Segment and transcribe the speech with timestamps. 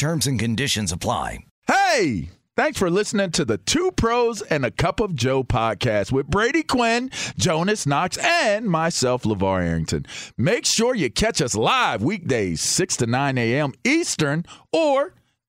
[0.00, 1.40] Terms and conditions apply.
[1.68, 2.30] Hey!
[2.56, 6.62] Thanks for listening to the Two Pros and a Cup of Joe podcast with Brady
[6.62, 10.06] Quinn, Jonas Knox, and myself, LeVar Arrington.
[10.38, 13.74] Make sure you catch us live weekdays, 6 to 9 a.m.
[13.84, 15.12] Eastern or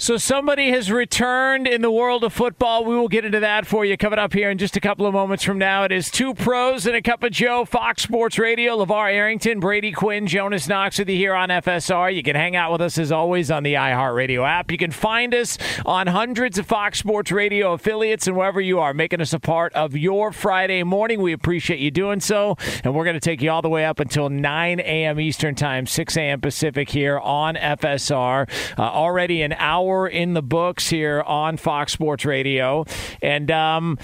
[0.00, 2.84] So somebody has returned in the world of football.
[2.84, 5.12] We will get into that for you coming up here in just a couple of
[5.12, 5.82] moments from now.
[5.82, 9.90] It is two pros and a cup of Joe, Fox Sports Radio, LeVar Arrington, Brady
[9.90, 12.14] Quinn, Jonas Knox with you here on FSR.
[12.14, 14.70] You can hang out with us as always on the iHeartRadio app.
[14.70, 18.94] You can find us on hundreds of Fox Sports Radio affiliates and wherever you are,
[18.94, 21.20] making us a part of your Friday morning.
[21.20, 22.56] We appreciate you doing so.
[22.84, 25.18] And we're going to take you all the way up until 9 a.m.
[25.18, 26.40] Eastern Time, 6 a.m.
[26.40, 28.48] Pacific here on FSR.
[28.78, 32.84] Uh, already an hour in the books here on Fox Sports Radio.
[33.22, 33.98] And um,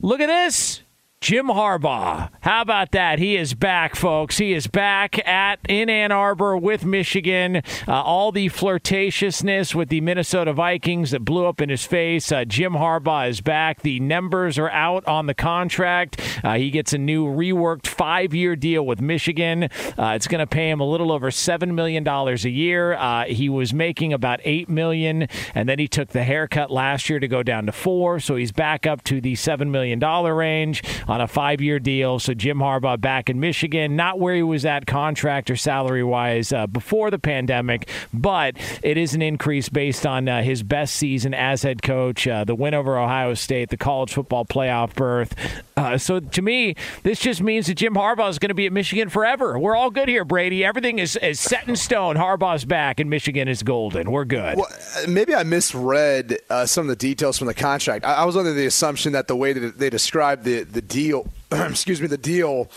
[0.00, 0.82] look at this.
[1.22, 2.28] Jim Harbaugh.
[2.42, 3.18] How about that?
[3.18, 4.36] He is back, folks.
[4.36, 7.62] He is back at in Ann Arbor with Michigan.
[7.88, 12.30] Uh, all the flirtatiousness with the Minnesota Vikings that blew up in his face.
[12.30, 13.80] Uh, Jim Harbaugh is back.
[13.80, 16.20] The numbers are out on the contract.
[16.44, 19.64] Uh, he gets a new reworked five-year deal with Michigan.
[19.98, 22.92] Uh, it's going to pay him a little over seven million dollars a year.
[22.92, 27.18] Uh, he was making about eight million, and then he took the haircut last year
[27.18, 28.20] to go down to four.
[28.20, 30.82] So he's back up to the seven million dollar range
[31.16, 32.18] on a five year deal.
[32.18, 36.52] So Jim Harbaugh back in Michigan, not where he was at contract or salary wise
[36.52, 41.32] uh, before the pandemic, but it is an increase based on uh, his best season
[41.32, 45.34] as head coach, uh, the win over Ohio State, the college football playoff berth.
[45.76, 48.72] Uh, so to me, this just means that Jim Harbaugh is going to be at
[48.72, 49.58] Michigan forever.
[49.58, 50.64] We're all good here, Brady.
[50.64, 52.16] Everything is, is set in stone.
[52.16, 54.10] Harbaugh's back, and Michigan is golden.
[54.10, 54.56] We're good.
[54.56, 54.68] Well,
[55.08, 58.04] maybe I misread uh, some of the details from the contract.
[58.04, 61.28] I, I was under the assumption that the way that they described the, the deal,
[61.52, 62.70] excuse me, the deal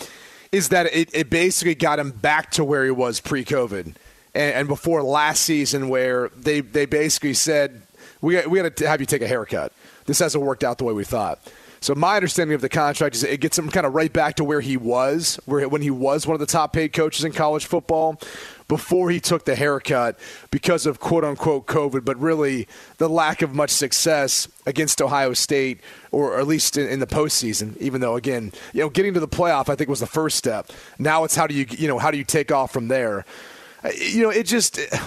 [0.52, 3.94] is that it, it basically got him back to where he was pre-COVID
[4.34, 7.80] and, and before last season, where they they basically said
[8.20, 9.72] we we got to have you take a haircut.
[10.04, 11.40] This hasn't worked out the way we thought.
[11.82, 14.44] So my understanding of the contract is it gets him kind of right back to
[14.44, 17.64] where he was, where when he was one of the top paid coaches in college
[17.64, 18.20] football
[18.70, 20.16] before he took the haircut
[20.52, 22.68] because of quote unquote COVID, but really
[22.98, 25.80] the lack of much success against Ohio State,
[26.12, 27.76] or at least in, in, the postseason.
[27.78, 30.70] Even though, again, you know, getting to the playoff, I think was the first step.
[31.00, 33.24] Now it's how do you, you know, how do you take off from there?
[33.82, 34.78] Uh, you know, it just.
[34.78, 34.98] Uh,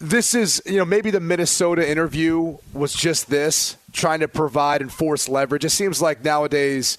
[0.00, 4.92] this is, you know, maybe the Minnesota interview was just this, trying to provide and
[4.92, 5.64] force leverage.
[5.64, 6.98] It seems like nowadays,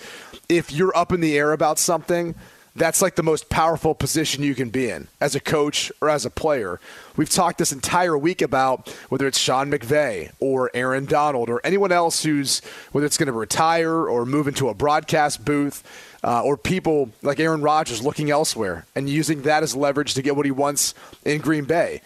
[0.49, 2.33] if you're up in the air about something,
[2.75, 6.25] that's like the most powerful position you can be in as a coach or as
[6.25, 6.79] a player.
[7.15, 11.93] We've talked this entire week about whether it's Sean McVay or Aaron Donald or anyone
[11.93, 12.59] else who's
[12.91, 15.83] whether it's going to retire or move into a broadcast booth.
[16.23, 20.35] Uh, or people like Aaron Rodgers looking elsewhere and using that as leverage to get
[20.35, 22.01] what he wants in Green Bay.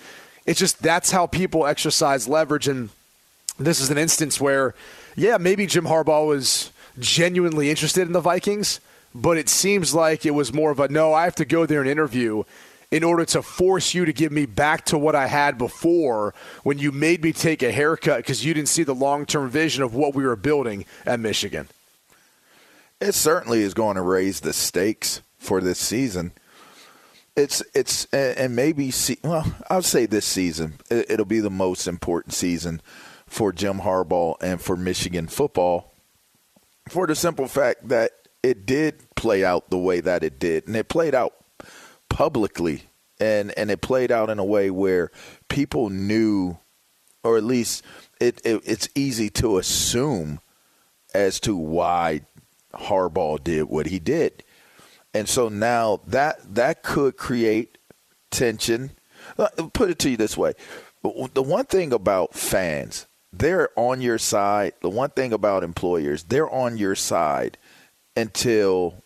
[0.45, 2.67] It's just that's how people exercise leverage.
[2.67, 2.89] And
[3.57, 4.75] this is an instance where,
[5.15, 8.81] yeah, maybe Jim Harbaugh was genuinely interested in the Vikings,
[9.13, 11.81] but it seems like it was more of a no, I have to go there
[11.81, 12.43] and interview
[12.91, 16.33] in order to force you to give me back to what I had before
[16.63, 19.83] when you made me take a haircut because you didn't see the long term vision
[19.83, 21.67] of what we were building at Michigan.
[22.99, 26.33] It certainly is going to raise the stakes for this season.
[27.35, 28.91] It's it's and maybe
[29.23, 32.81] well, I'll say this season it'll be the most important season
[33.25, 35.93] for Jim Harbaugh and for Michigan football
[36.89, 38.11] for the simple fact that
[38.43, 41.33] it did play out the way that it did, and it played out
[42.09, 42.83] publicly,
[43.19, 45.11] and and it played out in a way where
[45.49, 46.57] people knew,
[47.23, 47.83] or at least
[48.19, 50.39] it, it it's easy to assume
[51.13, 52.21] as to why
[52.73, 54.43] Harbaugh did what he did,
[55.13, 57.77] and so now that that could create
[58.31, 58.91] tension.
[59.37, 60.53] Uh, put it to you this way:
[61.33, 64.73] the one thing about fans they're on your side.
[64.81, 67.57] The one thing about employers, they're on your side
[68.19, 69.03] until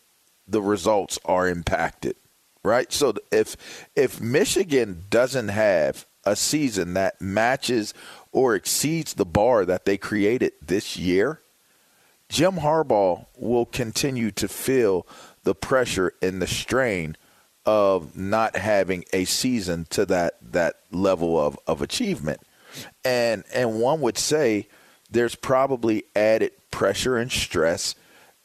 [0.48, 2.16] the results are impacted,
[2.64, 2.92] right?
[2.92, 3.56] So if
[3.96, 7.94] if Michigan doesn't have a season that matches
[8.32, 11.42] or exceeds the bar that they created this year,
[12.30, 15.06] Jim Harbaugh will continue to feel
[15.44, 17.18] the pressure and the strain
[17.66, 22.42] of not having a season to that that level of, of achievement
[23.06, 24.68] and and one would say
[25.10, 27.96] there's probably added pressure and stress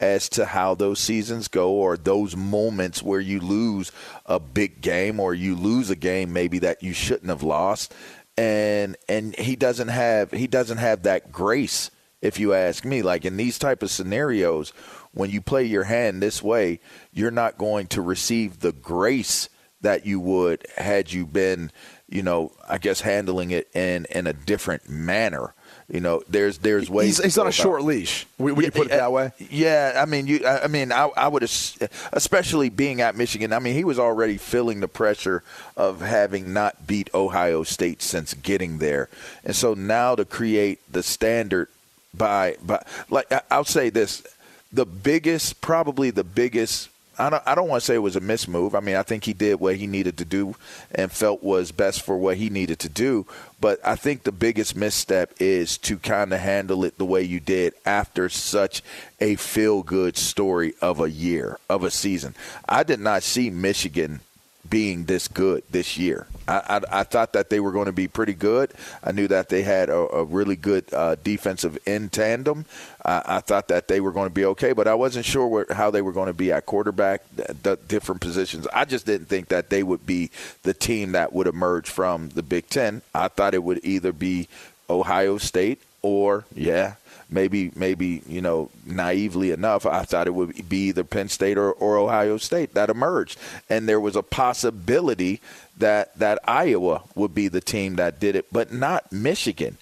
[0.01, 3.93] as to how those seasons go or those moments where you lose
[4.27, 7.95] a big game or you lose a game maybe that you shouldn't have lost
[8.37, 11.91] and and he doesn't have he doesn't have that grace
[12.23, 14.71] if you ask me like in these type of scenarios
[15.13, 16.79] when you play your hand this way
[17.13, 19.49] you're not going to receive the grace
[19.81, 21.71] that you would had you been
[22.09, 25.55] you know, I guess handling it in in a different manner.
[25.91, 27.17] You know, there's there's ways.
[27.17, 28.27] He's, he's on a short leash.
[28.37, 29.33] Would yeah, you put it that way?
[29.39, 30.47] Yeah, I mean, you.
[30.47, 33.55] I mean, I, I would, especially being at Michigan.
[33.55, 35.43] I mean, he was already feeling the pressure
[35.79, 39.09] of having not beat Ohio State since getting there,
[39.45, 41.69] and so now to create the standard
[42.13, 44.23] by by like I'll say this,
[44.71, 48.21] the biggest, probably the biggest I don't, I don't want to say it was a
[48.21, 48.75] mismove.
[48.75, 50.55] I mean, I think he did what he needed to do
[50.93, 53.27] and felt was best for what he needed to do.
[53.61, 57.41] But I think the biggest misstep is to kind of handle it the way you
[57.41, 58.83] did after such
[59.21, 62.35] a feel good story of a year, of a season.
[62.69, 64.21] I did not see Michigan
[64.69, 66.27] being this good this year.
[66.47, 68.73] I, I, I, thought that they were going to be pretty good.
[69.03, 72.65] I knew that they had a, a really good uh, defensive in tandem.
[73.05, 75.67] I, I, thought that they were going to be okay, but I wasn't sure where,
[75.71, 78.67] how they were going to be at quarterback, the, the different positions.
[78.73, 80.31] I just didn't think that they would be
[80.63, 83.03] the team that would emerge from the Big Ten.
[83.15, 84.49] I thought it would either be
[84.91, 86.95] Ohio State or, yeah,
[87.31, 91.73] maybe maybe you know naively enough i thought it would be either penn state or,
[91.73, 93.39] or ohio state that emerged.
[93.69, 95.41] And there was a possibility
[95.77, 99.77] that that iowa would be the team that did it but not michigan.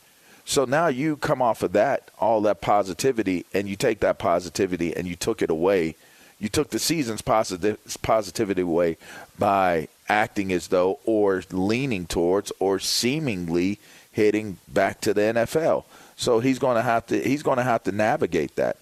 [0.44, 4.96] So now you come off of that all that positivity and you take that positivity
[4.96, 5.96] and you took it away.
[6.38, 8.98] You took the season's positive positivity away
[9.38, 13.78] by acting as though or leaning towards or seemingly
[14.12, 15.84] heading back to the NFL.
[16.16, 18.76] So he's going to have to he's going to have to navigate that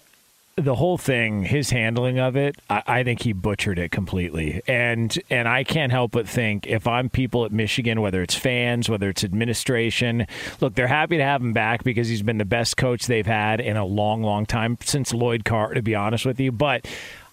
[0.57, 4.61] the whole thing, his handling of it, I, I, think he butchered it completely.
[4.67, 8.87] And and I can't help but think if I'm people at Michigan, whether it's fans,
[8.87, 10.27] whether it's administration,
[10.61, 13.59] look, they're happy to have him back because he's been the best coach they've had
[13.59, 16.53] in a long, long time since Lloyd Carr, to be honest with you.
[16.53, 16.87] But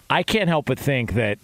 [0.09, 1.39] I can't help but think that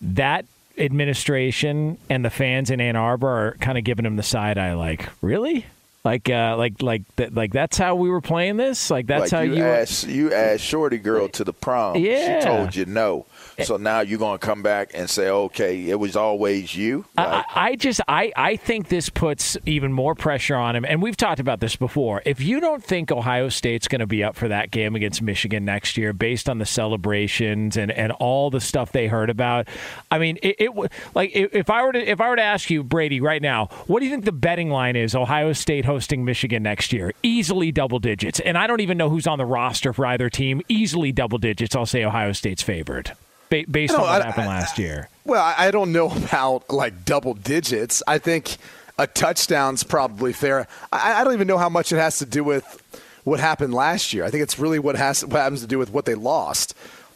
[0.00, 0.44] that
[0.78, 4.74] administration and the fans in Ann Arbor are kind of giving him the side eye
[4.74, 5.66] like, really?
[6.06, 8.92] Like, uh, like, like, th- like that's how we were playing this.
[8.92, 11.96] Like, that's like how you you asked you asked Shorty Girl to the prom.
[11.96, 13.26] Yeah, she told you no.
[13.64, 17.06] So now you're going to come back and say, okay, it was always you.
[17.16, 20.84] Like, I, I just, I, I think this puts even more pressure on him.
[20.84, 22.22] And we've talked about this before.
[22.26, 25.64] If you don't think Ohio State's going to be up for that game against Michigan
[25.64, 29.68] next year, based on the celebrations and, and all the stuff they heard about,
[30.10, 32.84] I mean, it, it like if I were to if I were to ask you,
[32.84, 35.14] Brady, right now, what do you think the betting line is?
[35.14, 38.40] Ohio State hosting Michigan next year, easily double digits.
[38.40, 40.62] And I don't even know who's on the roster for either team.
[40.68, 41.74] Easily double digits.
[41.74, 43.12] I'll say Ohio State's favored.
[43.50, 45.08] Ba- based on what I- happened I- last year.
[45.24, 48.02] Well, I don't know about like double digits.
[48.06, 48.56] I think
[48.98, 50.66] a touchdown's probably fair.
[50.92, 52.64] I, I don't even know how much it has to do with
[53.24, 54.24] what happened last year.
[54.24, 56.74] I think it's really what has what happens to do with what they lost.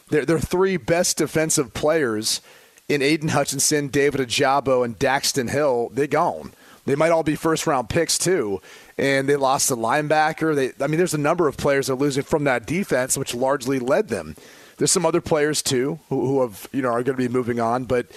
[0.09, 2.41] Their their three best defensive players
[2.89, 5.89] in Aidan Hutchinson, David Ojabo, and Daxton Hill.
[5.93, 6.51] They gone.
[6.85, 8.61] They might all be first round picks too.
[8.97, 10.53] And they lost a linebacker.
[10.53, 13.33] They, I mean, there's a number of players that are losing from that defense, which
[13.33, 14.35] largely led them.
[14.81, 17.59] There's some other players too who, who have you know are going to be moving
[17.59, 18.07] on, but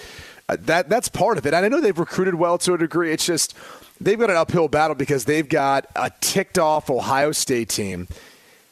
[0.49, 1.53] uh, that that's part of it.
[1.53, 3.11] And I know they've recruited well to a degree.
[3.11, 3.53] It's just
[4.01, 8.07] they've got an uphill battle because they've got a ticked off Ohio State team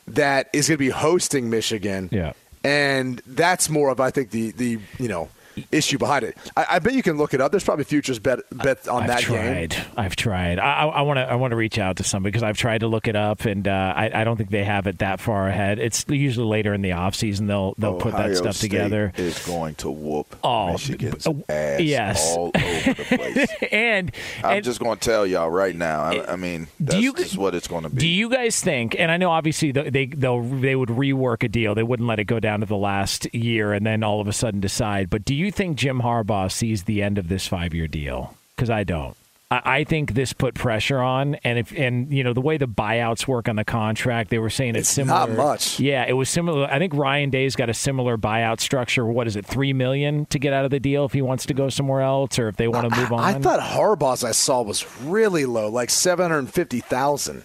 [0.07, 2.09] that is going to be hosting Michigan.
[2.12, 2.33] Yeah.
[2.63, 5.29] and that's more of I think the the you know
[5.72, 6.38] issue behind it.
[6.57, 7.51] I, I bet you can look it up.
[7.51, 9.69] There's probably futures bet bet on I've that tried.
[9.72, 9.86] game.
[9.98, 10.60] I've tried.
[10.60, 11.22] I want to.
[11.24, 13.67] I want to reach out to somebody because I've tried to look it up, and
[13.67, 15.79] uh, I, I don't think they have it that far ahead.
[15.79, 19.12] It's usually later in the off season they'll they'll put that stuff State together.
[19.17, 22.36] Is going to whoop Oh, Michigan's b- ass yes.
[22.36, 23.48] all over the place.
[23.72, 24.12] and
[24.43, 26.01] I'm and just going to tell y'all right now.
[26.03, 27.98] I, I mean, that's you- just what it's going to be.
[28.01, 28.95] Do you guys think?
[28.98, 31.75] And I know obviously they they they'll, they would rework a deal.
[31.75, 34.33] They wouldn't let it go down to the last year and then all of a
[34.33, 35.10] sudden decide.
[35.10, 38.35] But do you think Jim Harbaugh sees the end of this five year deal?
[38.55, 39.15] Because I don't.
[39.51, 42.67] I I think this put pressure on, and if and you know the way the
[42.67, 45.27] buyouts work on the contract, they were saying it's, It's similar.
[45.27, 45.79] not much.
[45.79, 46.65] Yeah, it was similar.
[46.71, 49.05] I think Ryan Day's got a similar buyout structure.
[49.05, 51.53] What is it, three million to get out of the deal if he wants to
[51.53, 53.19] go somewhere else, or if they want to move on?
[53.19, 57.43] I thought Harbaugh's I saw was really low, like seven hundred fifty thousand.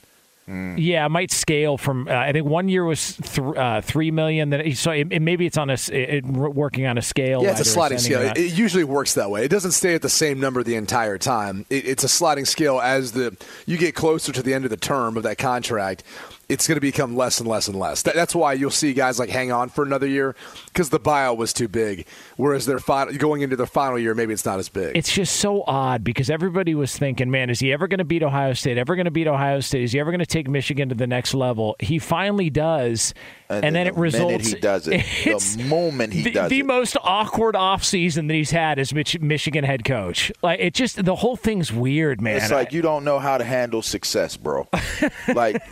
[0.49, 2.09] Yeah, it might scale from.
[2.09, 4.51] Uh, I think one year was th- uh, three million.
[4.51, 7.43] Then so it, it- maybe it's on a it, working on a scale.
[7.43, 8.23] Yeah, it's a sliding scale.
[8.23, 9.45] It, it usually works that way.
[9.45, 11.67] It doesn't stay at the same number the entire time.
[11.71, 13.37] It, it's a sliding scale as the
[13.67, 16.03] you get closer to the end of the term of that contract.
[16.49, 18.03] It's going to become less and less and less.
[18.03, 20.35] That, that's why you'll see guys like hang on for another year
[20.67, 22.07] because the buyout was too big.
[22.37, 24.97] Whereas their final, going into their final year, maybe it's not as big.
[24.97, 28.23] It's just so odd because everybody was thinking, man, is he ever going to beat
[28.23, 28.79] Ohio State?
[28.79, 29.83] Ever going to beat Ohio State?
[29.83, 31.77] Is he ever going to take Michigan to the next level?
[31.81, 33.13] He finally does,
[33.51, 34.49] and, then the it results.
[34.49, 35.05] He does it.
[35.25, 36.67] the moment he the, does the it.
[36.67, 40.33] most awkward offseason that he's had as Mich- Michigan head coach.
[40.43, 42.37] Like it just the whole thing's weird, man.
[42.37, 44.69] It's like you don't know how to handle success, bro.
[45.35, 45.63] like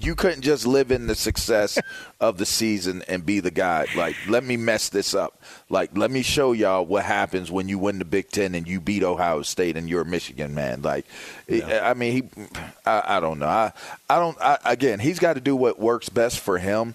[0.00, 1.78] you couldn't just live in the success
[2.20, 3.86] of the season and be the guy.
[3.96, 5.40] Like, let me mess this up.
[5.68, 8.80] Like, let me show y'all what happens when you win the Big Ten and you
[8.80, 10.82] beat Ohio State and you're a Michigan man.
[10.82, 11.06] Like,
[11.50, 12.44] I mean, he,
[12.86, 13.48] I, I don't know.
[13.48, 13.72] I,
[14.08, 14.40] I don't.
[14.40, 16.94] I, again, he's got to do what works best for him.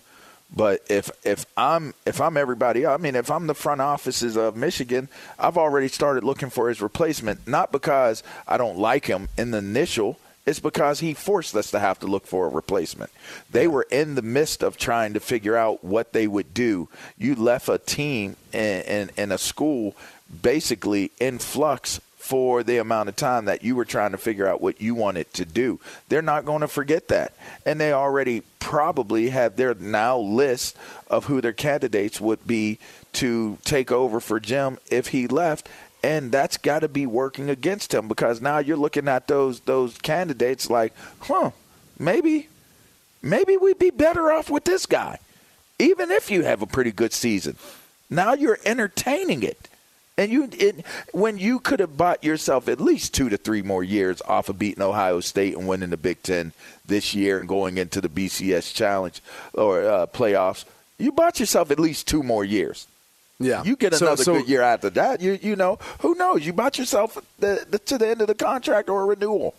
[0.55, 4.55] But if if I'm if I'm everybody, I mean, if I'm the front offices of
[4.55, 7.45] Michigan, I've already started looking for his replacement.
[7.47, 10.17] Not because I don't like him in the initial.
[10.47, 13.11] It's because he forced us to have to look for a replacement.
[13.51, 16.87] They were in the midst of trying to figure out what they would do.
[17.17, 19.93] You left a team and, in, in a school
[20.41, 24.61] basically in flux for the amount of time that you were trying to figure out
[24.61, 25.79] what you wanted to do.
[26.09, 27.33] They're not going to forget that.
[27.65, 30.75] And they already probably have their now list
[31.09, 32.79] of who their candidates would be
[33.13, 35.69] to take over for Jim if he left.
[36.07, 39.97] And that's got to be working against him because now you're looking at those those
[39.97, 41.51] candidates like, huh,
[41.99, 42.47] maybe
[43.21, 45.19] maybe we'd be better off with this guy,
[45.79, 47.57] even if you have a pretty good season.
[48.09, 49.67] Now you're entertaining it.
[50.17, 53.83] And you, it, when you could have bought yourself at least two to three more
[53.83, 56.53] years off of beating Ohio State and winning the Big Ten
[56.85, 59.21] this year and going into the BCS Challenge
[59.53, 60.63] or uh, playoffs,
[60.97, 62.87] you bought yourself at least two more years.
[63.39, 65.21] Yeah, You get another so- good year after that.
[65.21, 66.45] You, you know, who knows?
[66.45, 69.53] You bought yourself the, the, to the end of the contract or a renewal.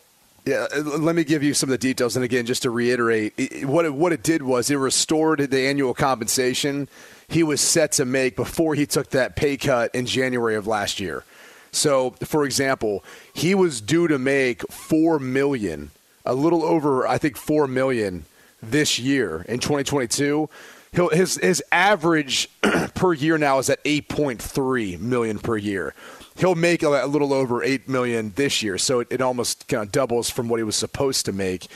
[0.44, 2.16] Yeah, uh, let me give you some of the details.
[2.16, 5.60] And again, just to reiterate, it, what it, what it did was it restored the
[5.66, 6.88] annual compensation
[7.28, 10.98] he was set to make before he took that pay cut in January of last
[10.98, 11.24] year.
[11.70, 13.04] So, for example,
[13.34, 15.90] he was due to make four million,
[16.24, 18.24] a little over, I think, four million
[18.62, 20.48] this year in 2022.
[20.92, 22.48] He'll, his his average
[22.94, 25.94] per year now is at 8.3 million per year.
[26.36, 29.90] He'll make a, little over eight million this year, so it, it almost kind of
[29.90, 31.66] doubles from what he was supposed to make.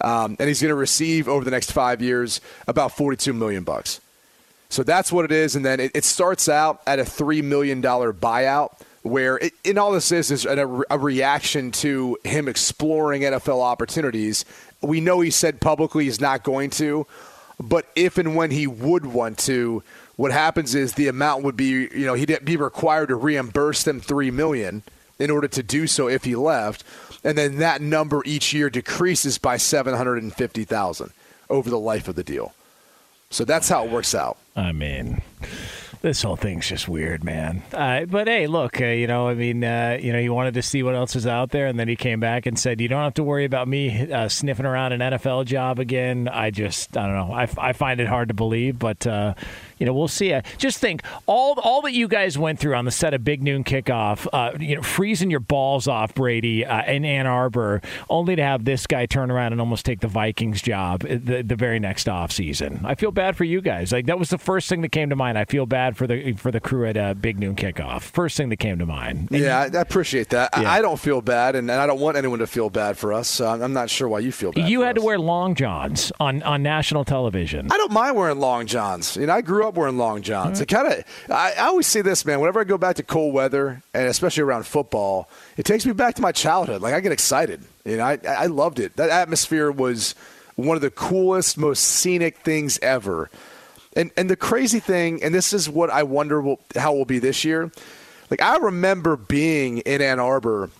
[0.00, 4.00] Um, and he's going to receive over the next five years about 42 million bucks.
[4.68, 7.80] So that's what it is, and then it, it starts out at a three million
[7.80, 13.60] dollar buyout, where and all this is is a, a reaction to him exploring NFL
[13.60, 14.44] opportunities.
[14.80, 17.06] We know he said publicly he's not going to,
[17.68, 19.82] but if and when he would want to,
[20.16, 24.00] what happens is the amount would be you know he'd be required to reimburse them
[24.00, 24.82] three million
[25.18, 26.84] in order to do so if he left,
[27.22, 31.12] and then that number each year decreases by seven hundred and fifty thousand
[31.48, 32.54] over the life of the deal.
[33.30, 34.36] So that's how it works out.
[34.54, 35.22] I mean,
[36.02, 37.62] This whole thing's just weird, man.
[37.72, 40.62] Uh, but hey, look, uh, you know, I mean, uh, you know, he wanted to
[40.62, 43.04] see what else is out there, and then he came back and said, "You don't
[43.04, 47.06] have to worry about me uh, sniffing around an NFL job again." I just, I
[47.06, 47.32] don't know.
[47.32, 49.34] I, I find it hard to believe, but uh,
[49.78, 50.32] you know, we'll see.
[50.32, 53.42] Uh, just think all all that you guys went through on the set of Big
[53.42, 58.36] Noon Kickoff, uh, you know, freezing your balls off, Brady, uh, in Ann Arbor, only
[58.36, 61.78] to have this guy turn around and almost take the Vikings job the, the very
[61.78, 62.84] next offseason.
[62.84, 63.92] I feel bad for you guys.
[63.92, 65.38] Like that was the first thing that came to mind.
[65.38, 68.02] I feel bad for the for the crew at uh, Big Noon Kickoff.
[68.02, 69.28] First thing that came to mind.
[69.30, 70.50] And Yeah, I, I appreciate that.
[70.56, 70.70] Yeah.
[70.70, 73.12] I, I don't feel bad, and, and I don't want anyone to feel bad for
[73.12, 73.28] us.
[73.28, 74.68] So I'm, not sure why you feel bad.
[74.68, 77.68] you had to wear long johns on on national television.
[77.70, 79.16] I don't mind wearing long johns.
[79.16, 80.60] You know, I grew up wearing long johns.
[80.60, 81.04] It kind of.
[81.30, 82.40] I, I always say this, man.
[82.40, 86.14] Whenever I go back to cold weather, and especially around football, it takes me back
[86.16, 86.82] to my childhood.
[86.82, 87.62] Like I get excited.
[87.84, 88.96] You know, I, I loved it.
[88.96, 90.14] That atmosphere was
[90.56, 93.30] one of the coolest, most scenic things ever.
[93.94, 97.04] And and the crazy thing, and this is what I wonder will, how it will
[97.04, 97.70] be this year.
[98.30, 100.70] Like I remember being in Ann Arbor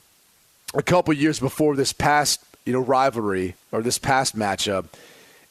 [0.75, 4.87] a couple years before this past you know rivalry or this past matchup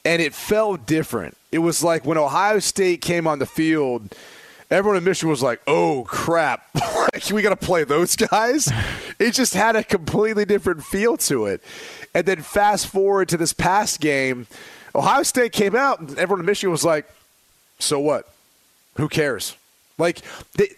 [0.04, 4.14] and it felt different it was like when ohio state came on the field
[4.70, 6.66] everyone in michigan was like oh crap.
[7.30, 8.72] We got to play those guys.
[9.18, 11.62] It just had a completely different feel to it.
[12.14, 14.46] And then fast forward to this past game
[14.94, 17.08] ohio state came out and everyone in michigan was like
[17.78, 18.28] so what?
[18.96, 19.56] Who cares?
[20.02, 20.20] Like,
[20.56, 20.68] they,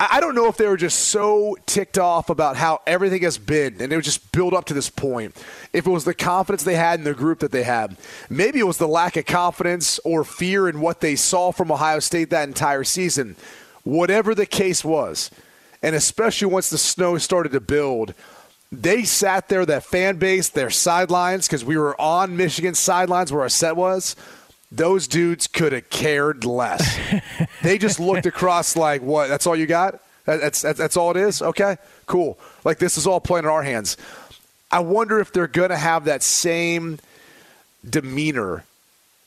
[0.00, 3.80] I don't know if they were just so ticked off about how everything has been,
[3.80, 5.36] and it would just build up to this point.
[5.72, 7.96] If it was the confidence they had in the group that they had,
[8.28, 12.00] maybe it was the lack of confidence or fear in what they saw from Ohio
[12.00, 13.36] State that entire season.
[13.84, 15.30] Whatever the case was,
[15.80, 18.14] and especially once the snow started to build,
[18.72, 23.42] they sat there, that fan base, their sidelines, because we were on Michigan's sidelines where
[23.42, 24.16] our set was.
[24.74, 26.98] Those dudes could have cared less.
[27.62, 29.28] they just looked across like, "What?
[29.28, 30.00] That's all you got?
[30.24, 31.42] That's, that's that's all it is?
[31.42, 31.76] Okay,
[32.06, 32.38] cool.
[32.64, 33.96] Like this is all playing in our hands."
[34.70, 36.98] I wonder if they're going to have that same
[37.88, 38.64] demeanor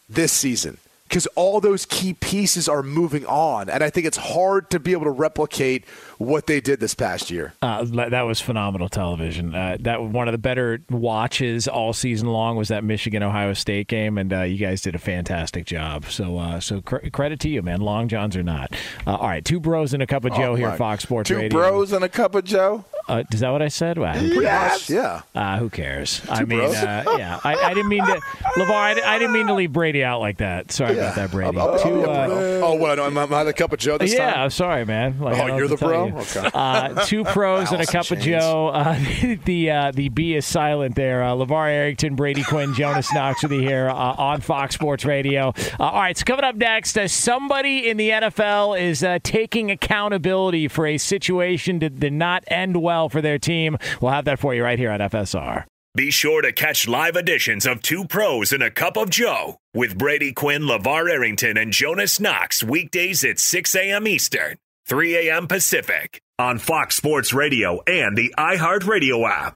[0.10, 4.70] this season because all those key pieces are moving on, and I think it's hard
[4.72, 5.86] to be able to replicate
[6.18, 7.54] what they did this past year.
[7.62, 9.54] Uh, that was phenomenal television.
[9.54, 13.54] Uh, that was one of the better watches all season long was that Michigan Ohio
[13.54, 16.06] State game, and uh, you guys did a fantastic job.
[16.06, 17.82] So, uh, so cr- credit to you, man.
[17.82, 18.74] Long johns or not.
[19.06, 21.28] Uh, all right, two bros and a cup of Joe Oh, here at Fox Sports
[21.28, 21.50] Two Radio.
[21.50, 22.84] bros and a cup of Joe.
[23.08, 23.98] Uh, is that what I said?
[23.98, 24.14] Wow.
[24.14, 25.22] Pretty much, yeah.
[25.36, 26.22] Uh, who cares?
[26.28, 28.14] I mean, uh, yeah, I, I didn't mean to,
[28.58, 28.72] Levar.
[28.74, 30.72] I, I didn't mean to leave Brady out like that.
[30.72, 31.56] Sorry about that, Brady.
[31.58, 32.98] Oh, Two, yeah, uh, oh, what?
[33.00, 34.44] Am I, am I the cup of Joe this yeah, time?
[34.46, 35.20] I'm sorry, man.
[35.20, 36.08] Like, Oh, you're the to bro?
[36.08, 36.18] you.
[36.18, 36.50] Okay.
[36.54, 38.68] Uh, two pros and a Alice in cup of Joe.
[38.70, 39.00] Uh,
[39.46, 41.22] the uh, the B is silent there.
[41.24, 45.54] Uh, Levar Arrington, Brady Quinn, Jonas Knox with you here uh, on Fox Sports Radio.
[45.80, 49.70] Uh, all right, so coming up next, uh, somebody in the NFL is uh, taking
[49.70, 53.78] accountability for a situation that did not end well for their team.
[54.02, 55.66] We'll have that for you right here on FSR.
[55.96, 59.98] Be sure to catch live editions of Two Pros and a Cup of Joe with
[59.98, 64.06] Brady Quinn, LeVar Arrington, and Jonas Knox weekdays at 6 a.m.
[64.06, 65.48] Eastern, 3 a.m.
[65.48, 69.56] Pacific on Fox Sports Radio and the iHeartRadio app.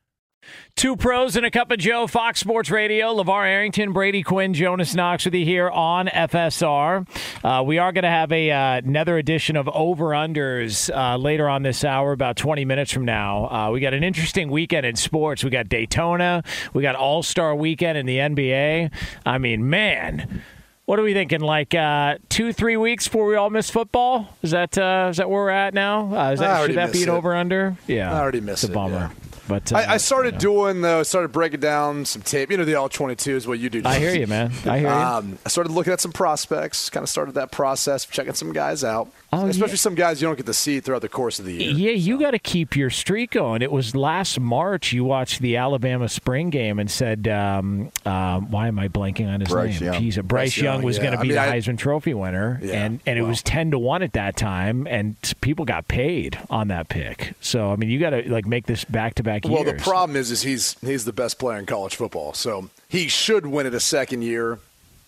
[0.81, 3.13] Two pros and a cup of Joe, Fox Sports Radio.
[3.13, 7.07] LeVar Arrington, Brady Quinn, Jonas Knox with you here on FSR.
[7.45, 11.47] Uh, we are going to have a, uh, another edition of Over Unders uh, later
[11.47, 13.45] on this hour, about 20 minutes from now.
[13.45, 15.43] Uh, we got an interesting weekend in sports.
[15.43, 18.91] We got Daytona, we got All Star weekend in the NBA.
[19.23, 20.41] I mean, man.
[20.85, 21.41] What are we thinking?
[21.41, 24.35] Like uh, two, three weeks before we all miss football?
[24.41, 26.11] Is that uh, is that where we're at now?
[26.13, 27.77] Uh, is that, should that be an over under?
[27.85, 29.11] Yeah, I already miss it's it, a bummer.
[29.13, 29.30] yeah.
[29.51, 30.55] But uh, I, I started you know.
[30.63, 30.99] doing though.
[30.99, 32.51] I started breaking down some tape.
[32.51, 33.81] You know, the all twenty two is what you do.
[33.83, 34.53] I hear you, man.
[34.65, 34.93] I hear you.
[34.95, 36.89] Um, I started looking at some prospects.
[36.89, 39.09] Kind of started that process, of checking some guys out.
[39.33, 39.77] Oh, especially yeah.
[39.77, 41.71] some guys you don't get to see throughout the course of the year.
[41.71, 43.61] Yeah, you got to keep your streak going.
[43.61, 48.67] It was last March you watched the Alabama spring game and said, um, um, "Why
[48.67, 50.03] am I blanking on his Bryce name?" Young.
[50.03, 51.03] Jeez, Bryce, Bryce Young, Young, was yeah.
[51.03, 53.41] going to I be mean, the I- Heisman Trophy winner, Yeah, and and it was
[53.41, 57.33] ten to one at that time, and people got paid on that pick.
[57.39, 59.65] So I mean, you got to like make this back to back years.
[59.65, 63.07] Well, the problem is, is he's he's the best player in college football, so he
[63.07, 64.59] should win it a second year.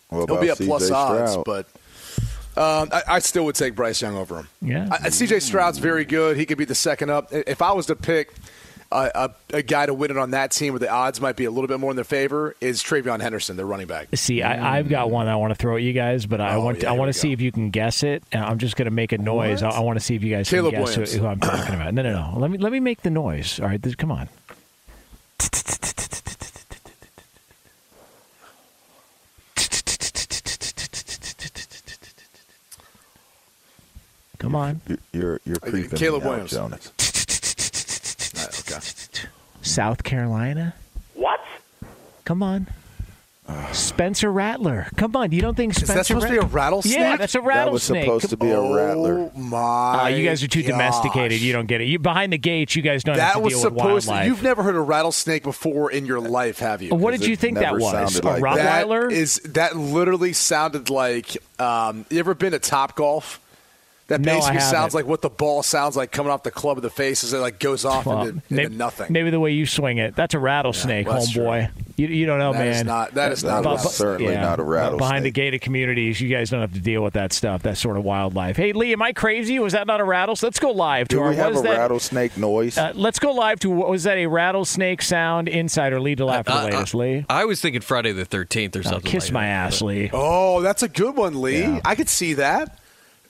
[0.10, 1.46] What He'll be about at plus CJ odds, Stroud?
[1.46, 1.66] but
[2.56, 4.48] um, I, I still would take Bryce Young over him.
[4.62, 4.88] Yeah.
[4.92, 5.40] I, C.J.
[5.40, 6.38] Stroud's very good.
[6.38, 7.30] He could be the second up.
[7.32, 8.32] If I was to pick
[8.94, 11.46] a, a, a guy to win it on that team where the odds might be
[11.46, 14.08] a little bit more in their favor, is TreVeyon Henderson, their running back.
[14.16, 16.62] See, I, I've got one I want to throw at you guys, but I Oh,
[16.64, 17.34] want yeah, I want to see go.
[17.34, 18.24] if you can guess it.
[18.32, 19.64] And I'm just going to make a noise.
[19.64, 21.76] I, I want to see if you guys Caleb can guess who, who I'm talking
[21.76, 21.94] about.
[21.94, 22.40] No, no, no.
[22.40, 23.60] Let me let me make the noise.
[23.60, 24.30] All right, this, come on.
[34.40, 34.82] Come on.
[34.88, 36.92] You- You're you're creeping Caleb me out, Williams.
[38.74, 39.10] Jonas.
[39.16, 39.30] okay.
[39.62, 40.76] South Carolina.
[41.14, 41.40] What?
[42.26, 42.68] Come on.
[43.74, 44.88] Spencer Rattler.
[44.96, 45.94] Come on, you don't think Spencer?
[45.94, 46.02] Rattler?
[46.02, 46.98] Is that supposed to be a rattlesnake?
[46.98, 48.06] Yeah, that's a rattlesnake.
[48.06, 49.32] That was supposed to be a rattler.
[49.36, 50.04] Oh my!
[50.04, 50.72] Uh, you guys are too gosh.
[50.72, 51.42] domesticated.
[51.42, 51.86] You don't get it.
[51.86, 52.76] You behind the gates.
[52.76, 54.06] You guys don't have That to was deal with supposed.
[54.06, 54.28] to wildlife.
[54.28, 56.96] You've never heard a rattlesnake before in your life, have you?
[56.96, 57.92] what did you think that was?
[57.92, 58.86] sounded a like that.
[58.88, 59.10] Rottweiler?
[59.10, 61.36] That is that literally sounded like.
[61.60, 63.42] Um, you ever been to Top Golf?
[64.08, 64.94] That No, basically sounds haven't.
[64.96, 67.38] like what the ball sounds like coming off the club of the face as it
[67.38, 69.08] like goes off Well, into, maybe, into nothing.
[69.14, 70.14] Maybe the way you swing it.
[70.16, 71.72] That's a rattlesnake, well, homeboy.
[71.96, 72.68] You, you don't know, That man.
[72.68, 73.14] is not.
[73.14, 73.66] That is That not.
[73.66, 73.92] a was rattlesnake.
[73.98, 74.98] certainly not a rattlesnake.
[75.00, 77.64] Behind the gated communities, you guys don't have to deal with that stuff.
[77.64, 78.58] That sort of wildlife.
[78.58, 79.58] Hey, Lee, am I crazy?
[79.60, 80.48] Was that not a rattlesnake?
[80.48, 81.30] Let's go live to Do our.
[81.30, 81.78] we have a that?
[81.78, 82.78] rattlesnake noise?
[82.78, 84.18] Uh, let's go live to what was that?
[84.18, 86.94] A rattlesnake sound insider Lee DeLaff for the Uh, uh, latest.
[86.96, 89.10] Lee, I was thinking Friday the 13th or Oh, something.
[89.12, 89.68] kiss like my that.
[89.68, 90.10] ass, Lee.
[90.12, 91.62] Oh, that's a good one, Lee.
[91.62, 91.80] Yeah.
[91.86, 92.80] I could see that.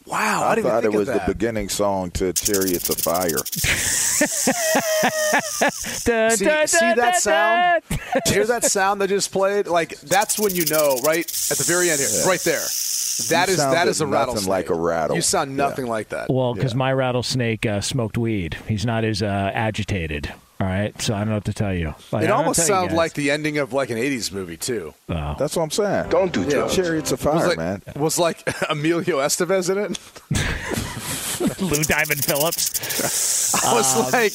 [0.05, 3.29] Wow, I, I didn't thought even it was the beginning song to Chariots of Fire.
[3.29, 3.39] Da,
[6.29, 7.83] See, da, see da, that da, sound?
[7.89, 7.97] da.
[8.33, 9.67] Hear that sound that just played?
[9.67, 12.61] Like that's when you know, right at the very end here, right there.
[13.29, 14.49] That You is that sounded is a nothing rattlesnake.
[14.49, 15.15] like a rattle.
[15.15, 15.57] You sound Yeah.
[15.67, 16.29] nothing like that.
[16.31, 18.57] Well, because my rattlesnake uh, smoked weed.
[18.67, 20.33] He's not as uh, agitated.
[20.63, 21.93] All right, so I don't know what to tell you.
[22.13, 24.93] Like, it almost tell you sounded like the ending of like an '80s movie too.
[25.09, 25.35] Oh.
[25.37, 26.09] That's what I'm saying.
[26.09, 26.49] Don't do Yeah.
[26.51, 26.75] drugs.
[26.77, 27.81] Chariots of It was Fire, like, man.
[27.97, 29.99] Was like Emilio Estevez in it.
[31.61, 33.53] Lou Diamond Phillips.
[33.65, 34.31] I was um, like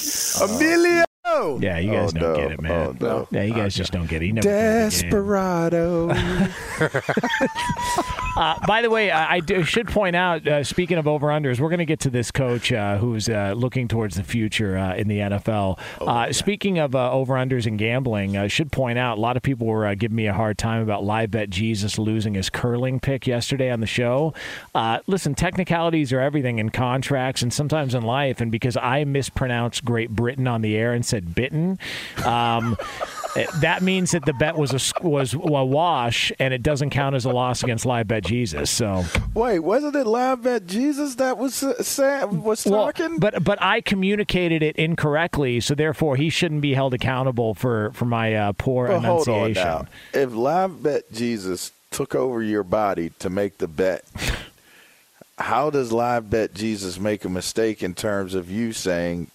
[1.37, 1.59] Emilio.
[1.61, 2.37] Yeah, you guys Oh, don't no.
[2.37, 2.73] get it, man.
[2.73, 3.29] Oh, no.
[3.31, 4.27] Yeah, you guys just don't get it.
[4.27, 5.11] You never played the game.
[5.11, 6.09] Desperado.
[8.37, 11.59] Uh, by the way, I, I do, should point out, uh, speaking of over unders,
[11.59, 14.95] we're going to get to this coach uh, who's uh, looking towards the future uh,
[14.95, 15.77] in the NFL.
[16.01, 19.43] uh, Speaking of uh, over unders and gambling, I should point out a lot of
[19.43, 23.01] people were uh, giving me a hard time about live bet Jesus losing his curling
[23.01, 24.33] pick yesterday on the show.
[24.73, 29.85] Uh, listen, technicalities are everything in contracts and sometimes in life, and because I mispronounced
[29.85, 31.79] Great Britain on the air and said bitten.
[32.25, 32.77] Um,
[33.61, 37.25] that means that the bet was a was a wash, and it doesn't count as
[37.25, 38.71] a loss against live bet Jesus.
[38.71, 39.05] So,
[39.35, 41.75] Wait, wasn't it live bet Jesus that was uh,
[42.31, 43.19] was well, talking?
[43.19, 48.05] but but I communicated it incorrectly, so therefore he shouldn't be held accountable for for
[48.05, 49.89] my uh, poor But enunciation.
[50.13, 54.05] If live bet Jesus took over your body to make the bet,
[55.39, 59.31] how does live bet Jesus make a mistake in terms of you saying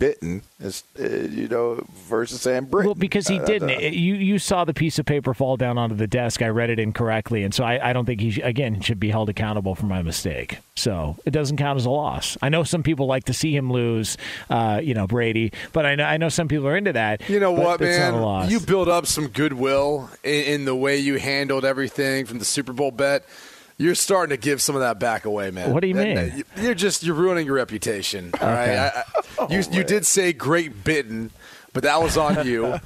[0.00, 2.88] bitten, is, uh, you know, versus saying Britain?
[2.88, 3.70] Well, because he Uh, didn't.
[3.70, 6.42] uh, you you saw the piece of paper fall down onto the desk.
[6.42, 9.10] I read it incorrectly, and so I, I don't think he sh- again should be
[9.10, 10.58] held accountable for my mistake.
[10.74, 12.36] So it doesn't count as a loss.
[12.42, 14.16] I know some people like to see him lose,
[14.48, 17.20] uh, you know, Brady, but I know I know some people are into that.
[17.28, 18.12] You know what, man?
[18.14, 18.50] Not a loss.
[18.50, 22.72] You build up some goodwill in, in the way you handled everything from the Super
[22.72, 23.24] Bowl bet.
[23.80, 25.72] You're starting to give some of that back away, man.
[25.72, 26.44] What do you That- mean?
[26.54, 28.30] that- You're just you're ruining your reputation.
[28.38, 28.68] All right.
[28.68, 28.78] Okay.
[28.78, 28.88] I,
[29.44, 31.30] I, you oh, you did say great bitten,
[31.72, 32.78] but that was on you.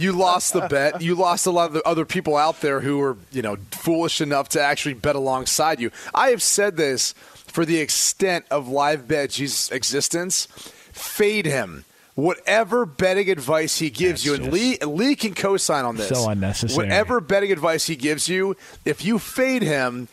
[0.00, 1.00] you lost the bet.
[1.00, 4.20] You lost a lot of the other people out there who were you know foolish
[4.20, 5.92] enough to actually bet alongside you.
[6.12, 7.12] I have said this
[7.46, 10.46] for the extent of live bet Jesus' existence.
[10.92, 11.84] Fade him.
[12.16, 16.08] Whatever betting advice he gives That's you, and Lee Lee can co-sign on this.
[16.08, 16.86] so unnecessary.
[16.86, 20.06] Whatever betting advice he gives you, if you fade him,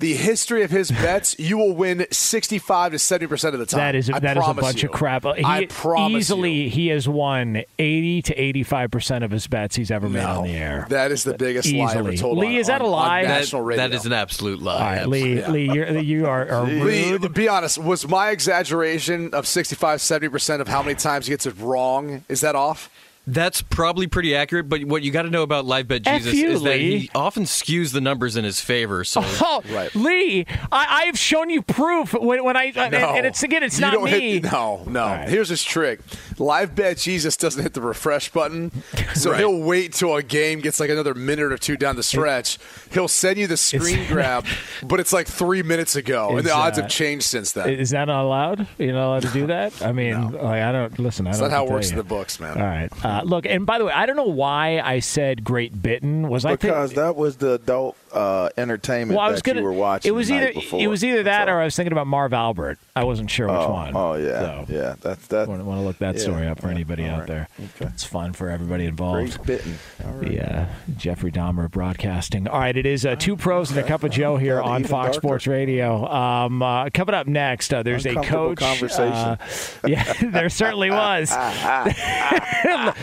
[0.00, 3.78] the history of his bets, you will win sixty-five to seventy percent of the time.
[3.78, 4.88] That is I that is a bunch you.
[4.88, 5.26] of crap.
[5.26, 6.70] Uh, he, I promise easily you.
[6.70, 10.38] he has won eighty to eighty five percent of his bets he's ever made No,
[10.38, 10.86] on the air.
[10.90, 12.16] That is the biggest lie ever Easily.
[12.18, 12.38] told.
[12.38, 13.18] Lee, on- is that on- a lie?
[13.18, 13.88] on That- national radio.
[13.88, 14.74] That is an absolute lie.
[14.74, 15.68] All right, Lee, Absolutely.
[15.68, 17.34] Lee, you're, you are, are Lee, rude.
[17.34, 17.78] be honest.
[17.78, 22.24] Was my exaggeration of 65, 70 percent of how many times he gets it wrong?
[22.28, 22.88] Is that off?
[23.30, 26.48] That's probably pretty accurate, but what you got to know about live bet Jesus you,
[26.48, 26.98] is that Lee.
[27.00, 29.04] he often skews the numbers in his favor.
[29.04, 29.94] So Oh, Right.
[29.94, 33.82] Lee, I, I've shown you proof when, when I and, and it's again, it's You
[33.86, 34.10] not me.
[34.40, 35.04] Hit, no, no.
[35.04, 35.28] right.
[35.28, 36.00] Here's his trick.
[36.38, 38.70] Live bet Jesus doesn't hit the refresh button,
[39.14, 39.40] so Right.
[39.40, 42.58] he'll wait till a game gets like another minute or two down the stretch.
[42.92, 44.46] He'll send you the screen grab,
[44.82, 47.68] but it's like three minutes ago, and It's, the odds uh, have changed since then.
[47.68, 48.66] Is that not allowed?
[48.78, 49.82] You're not allowed to do that.
[49.82, 51.26] I mean, like, I don't listen.
[51.26, 52.56] I It's don't not how it works to in the books, man.
[52.56, 52.88] All right.
[53.04, 56.28] Uh, Uh, look, and by the way, I don't know why I said Great Britain.
[56.28, 59.60] Was I because that was the adult uh, entertainment well, I was that gonna.
[59.60, 60.08] you were watching.
[60.08, 61.56] it was the either it was either that all.
[61.56, 62.78] or I was thinking about Marv Albert.
[62.96, 63.96] I wasn't sure which oh, one.
[63.96, 64.94] Oh yeah, So, yeah.
[65.00, 65.48] That's that.
[65.48, 67.28] Want, want to look that yeah, story up for yeah, anybody out right.
[67.28, 67.48] there.
[67.76, 67.90] Okay.
[67.92, 69.36] It's fun for everybody involved.
[69.36, 69.78] Great bitten.
[70.04, 70.28] Right.
[70.28, 70.66] The uh,
[70.96, 72.48] Jeffrey Dahmer broadcasting.
[72.48, 75.08] All right, it is uh, two pros and a cup of Joe here on Fox
[75.08, 75.20] darker.
[75.20, 76.06] Sports Radio.
[76.06, 78.58] Um, uh, coming up next, uh, there's a coach.
[78.58, 79.38] conversation.
[79.86, 81.30] yeah, there certainly was.
[81.30, 82.96] how about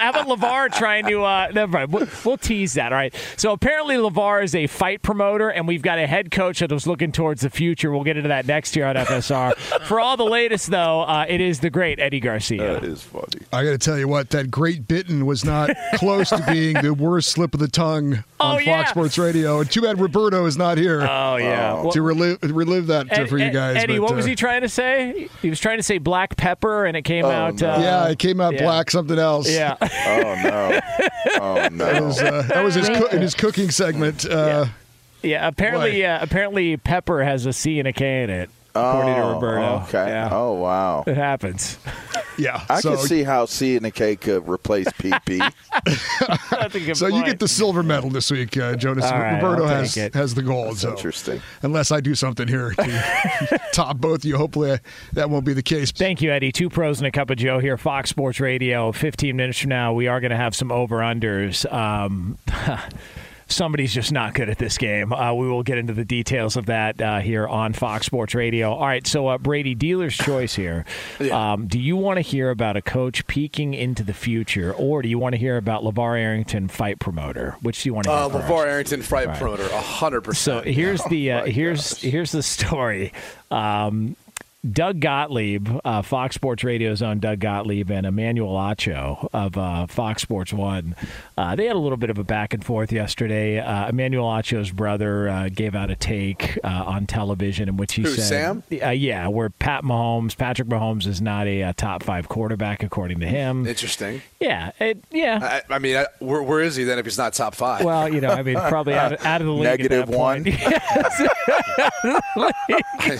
[0.00, 1.22] how about Levar trying to?
[1.22, 1.92] Uh, never mind.
[1.92, 2.92] We'll, we'll tease that.
[2.92, 3.14] All right.
[3.36, 6.70] So apparently Levar is is a fight promoter, and we've got a head coach that
[6.70, 7.90] was looking towards the future.
[7.90, 9.56] We'll get into that next year on FSR.
[9.86, 12.74] For all the latest, though, uh, it is the great Eddie Garcia.
[12.74, 13.24] That is funny.
[13.52, 16.92] I got to tell you what, that great bitten was not close to being the
[16.94, 18.84] worst slip of the tongue on Oh, Fox yeah.
[18.86, 19.60] Sports Radio.
[19.60, 21.74] And too bad Roberto is not here Oh yeah.
[21.74, 23.76] Well, to relive, relive that uh, Ed- for you guys.
[23.76, 25.28] Eddie, but, what was uh, he trying to say?
[25.40, 27.60] He was trying to say black pepper, and it came out.
[27.60, 27.70] no.
[27.72, 28.62] Uh, yeah, it came out yeah.
[28.62, 29.48] black something else.
[29.50, 29.76] Yeah.
[29.80, 30.80] Oh no.
[31.40, 32.04] Oh That no.
[32.04, 34.24] was, uh, that was his co- in his cooking segment.
[34.42, 34.68] Uh,
[35.22, 35.46] yeah.
[35.46, 39.32] Apparently, uh, apparently, pepper has a C and a K in it, according to Oh,
[39.34, 39.82] Roberto.
[39.88, 40.08] Okay.
[40.08, 40.28] Yeah.
[40.32, 41.04] Oh wow.
[41.06, 41.78] It happens.
[42.38, 42.64] yeah.
[42.68, 45.38] I so, can see how C and a K could replace PP.
[46.50, 49.04] That's a good So you get the silver medal this week, uh, Jonas.
[49.04, 50.14] All right, Roberto has it.
[50.14, 50.78] has the gold.
[50.78, 51.40] so Interesting.
[51.62, 54.78] unless I do something here to top both of you, hopefully I,
[55.12, 55.92] that won't be the case.
[55.92, 56.52] Thank you, Eddie.
[56.52, 58.90] Two pros and a cup of Joe here, Fox Sports Radio.
[58.92, 61.70] 15 minutes from now, we are going to have some over unders.
[61.72, 62.38] Um,
[63.54, 65.12] somebody's just not good at this game.
[65.12, 68.72] Uh, we will get into the details of that uh, here on Fox Sports Radio.
[68.72, 70.84] All right, so uh, Brady, dealer's choice here.
[71.32, 75.08] Um, do you want to hear about a coach peeking into the future, or do
[75.08, 77.56] you want to hear about LaVar Arrington, fight promoter?
[77.62, 78.46] Which do you want to hear Uh, first?
[78.48, 80.64] LaVar Arrington, fight promoter, hundred percent.
[80.64, 83.12] So here's the uh, here's here's the story.
[83.50, 84.16] Um,
[84.70, 90.22] Doug Gottlieb, uh, Fox Sports Radio's own Doug Gottlieb, and Emmanuel Acho of uh, Fox
[90.22, 90.94] Sports One.
[91.36, 93.58] Uh, they had a little bit of a back and forth yesterday.
[93.58, 98.02] Uh, Emmanuel Acho's brother uh, gave out a take uh, on television in which he
[98.02, 98.62] Who, said, Sam?
[98.80, 103.18] Uh, "Yeah, where Pat Mahomes, Patrick Mahomes, is not a, uh top five quarterback according
[103.18, 103.66] to him.
[103.66, 104.22] Interesting.
[104.38, 107.34] yeah, it, yeah." I, I mean, I, where, where is he then if he's not
[107.34, 107.84] top five?
[107.84, 109.80] well, you know, I mean, probably out of, out of the league.
[109.80, 110.44] at that one.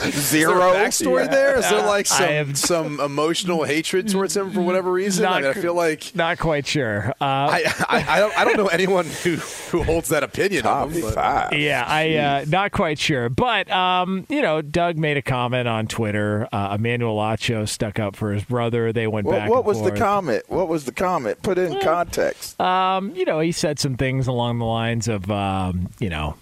[0.12, 0.72] Zero.
[0.72, 1.58] Is a backstory there?
[1.58, 5.26] Is there like some have- some emotional hatred towards him for whatever reason?
[5.26, 7.08] I, mean, I feel like Not quite sure.
[7.20, 10.86] Uh, I, I, I don't I don't know anyone who, who holds that opinion Top
[10.88, 11.02] of him.
[11.02, 11.52] but- five.
[11.54, 15.86] yeah, I uh, not quite sure, but um, you know, Doug made a comment on
[15.86, 16.48] Twitter.
[16.52, 18.92] Uh, Emmanuel Acho stuck up for his brother.
[18.92, 19.50] They went What, back.
[19.50, 20.44] what and was the comment?
[20.48, 21.42] What was the comment?
[21.42, 22.60] Put it in context.
[22.60, 26.36] Um, you know, he said some things along the lines of, um, you know,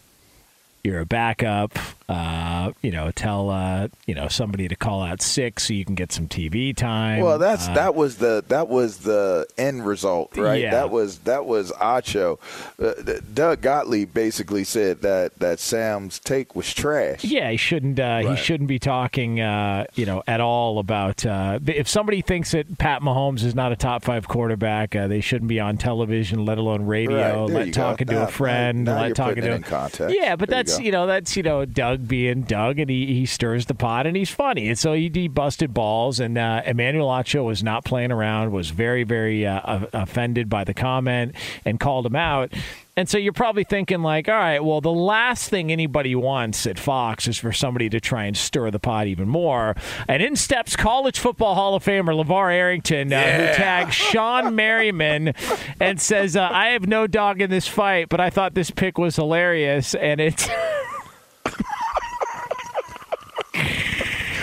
[0.83, 1.79] you're a backup.
[2.11, 5.95] Uh, you know, tell uh, you know somebody to call out sick so you can
[5.95, 7.21] get some TV time.
[7.21, 10.61] Well, that's Uh, that was the that was the end result, right?
[10.61, 10.71] Yeah.
[10.73, 12.39] That was that was Acho.
[12.83, 17.23] Uh, Doug Gottlieb basically said that that Sam's take was trash.
[17.25, 17.99] Yeah, he shouldn't.
[18.01, 21.25] Uh, He shouldn't be talking, uh, you know, at all about.
[21.25, 25.21] Uh, if somebody thinks that Pat Mahomes is not a top five quarterback, uh, they
[25.21, 27.45] shouldn't be on television, let alone radio.
[27.47, 27.81] Right, let you go.
[27.83, 30.17] talking to Now- a friend, now let talking to in context.
[30.19, 30.85] Yeah, but There that's go.
[30.85, 34.17] you know that's you know Doug being Doug, and he, he stirs the pot, and
[34.17, 38.13] he's funny, and so he, he busted balls, and uh, Emmanuel Acho was not playing
[38.13, 41.35] around, was very very uh, offended by the comment,
[41.65, 42.53] and called him out.
[43.01, 46.79] And so you're probably thinking, like, all right, well, the last thing anybody wants at
[46.79, 49.75] Fox is for somebody to try and stir the pot even more.
[50.07, 55.33] And in steps College Football Hall of Famer LaVar Arrington, uh, who tags Shawne Merriman
[55.81, 58.99] and says, uh, I have no dog in this fight, but I thought this pick
[58.99, 59.95] was hilarious.
[59.95, 60.47] And it's.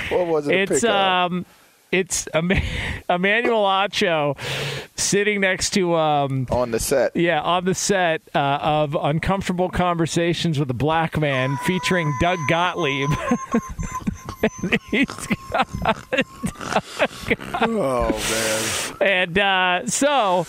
[0.09, 0.71] What was it?
[0.71, 1.45] It's um,
[1.91, 2.51] it's Em-
[3.09, 4.37] Emmanuel Acho
[4.95, 7.15] sitting next to um, on the set.
[7.15, 13.09] yeah, on the set uh, of Uncomfortable Conversations with a Black Man featuring Doug Gottlieb.
[14.61, 15.07] And he's
[17.59, 18.09] Oh
[18.99, 19.09] man.
[19.09, 20.45] and uh, so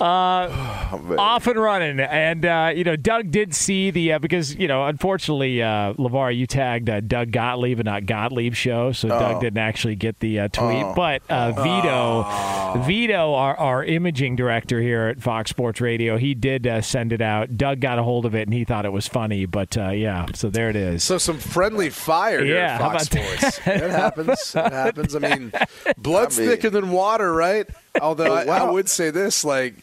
[0.00, 0.48] uh,
[0.92, 2.00] Oh, off and running.
[2.00, 6.36] And uh, you know, Doug did see the uh, because you know, unfortunately, uh, LaVar,
[6.36, 10.40] you tagged uh, Doug Gottlieb and not Gottlieb show, so Doug didn't actually get the
[10.40, 10.84] uh, tweet.
[10.94, 16.66] But uh, Vito, Vito, our, our imaging director here at Fox Sports Radio, he did
[16.66, 17.56] uh, send it out.
[17.56, 19.46] Doug got a hold of it and he thought it was funny.
[19.46, 21.02] But uh, yeah, so there it is.
[21.04, 23.41] So some friendly fire here Yeah, at how Fox about Sports.
[23.66, 24.54] it happens.
[24.54, 25.14] It happens.
[25.14, 25.52] I mean,
[25.98, 27.66] blood's I mean- thicker than water, right?
[28.00, 29.74] Although I, I would say this, like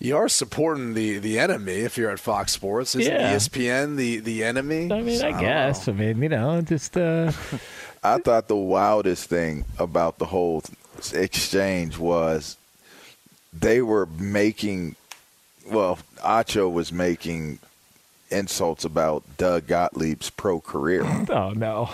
[0.00, 2.94] you are supporting the the enemy if you're at Fox Sports.
[2.94, 3.34] Isn't E Yeah.
[3.34, 4.92] ESPN the the enemy?
[4.92, 5.88] I mean, I don't guess.
[5.88, 7.32] I mean, you know, just uh,
[8.02, 10.62] I thought the wildest thing about the whole
[11.12, 12.56] exchange was
[13.52, 14.94] they were making,
[15.70, 17.58] well, Acho was making
[18.30, 21.02] insults about Doug Gottlieb's pro career.
[21.30, 21.88] oh no.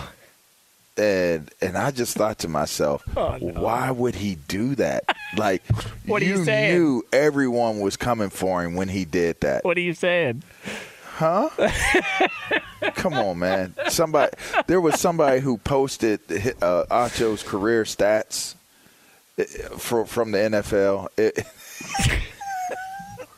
[0.97, 3.61] And and I just thought to myself, Oh, no.
[3.61, 5.03] why would he do that?
[5.37, 5.63] Like,
[6.05, 6.77] What are you you saying?
[6.77, 9.65] knew everyone was coming for him when he did that.
[9.65, 10.43] What are you saying?
[11.15, 11.49] Huh?
[12.95, 13.73] Come on, man.
[13.89, 14.31] Somebody,
[14.67, 16.21] there was somebody who posted
[16.61, 18.55] uh, Acho's career stats
[19.37, 19.43] uh,
[19.77, 21.07] for, from the NFL.
[21.17, 21.45] It,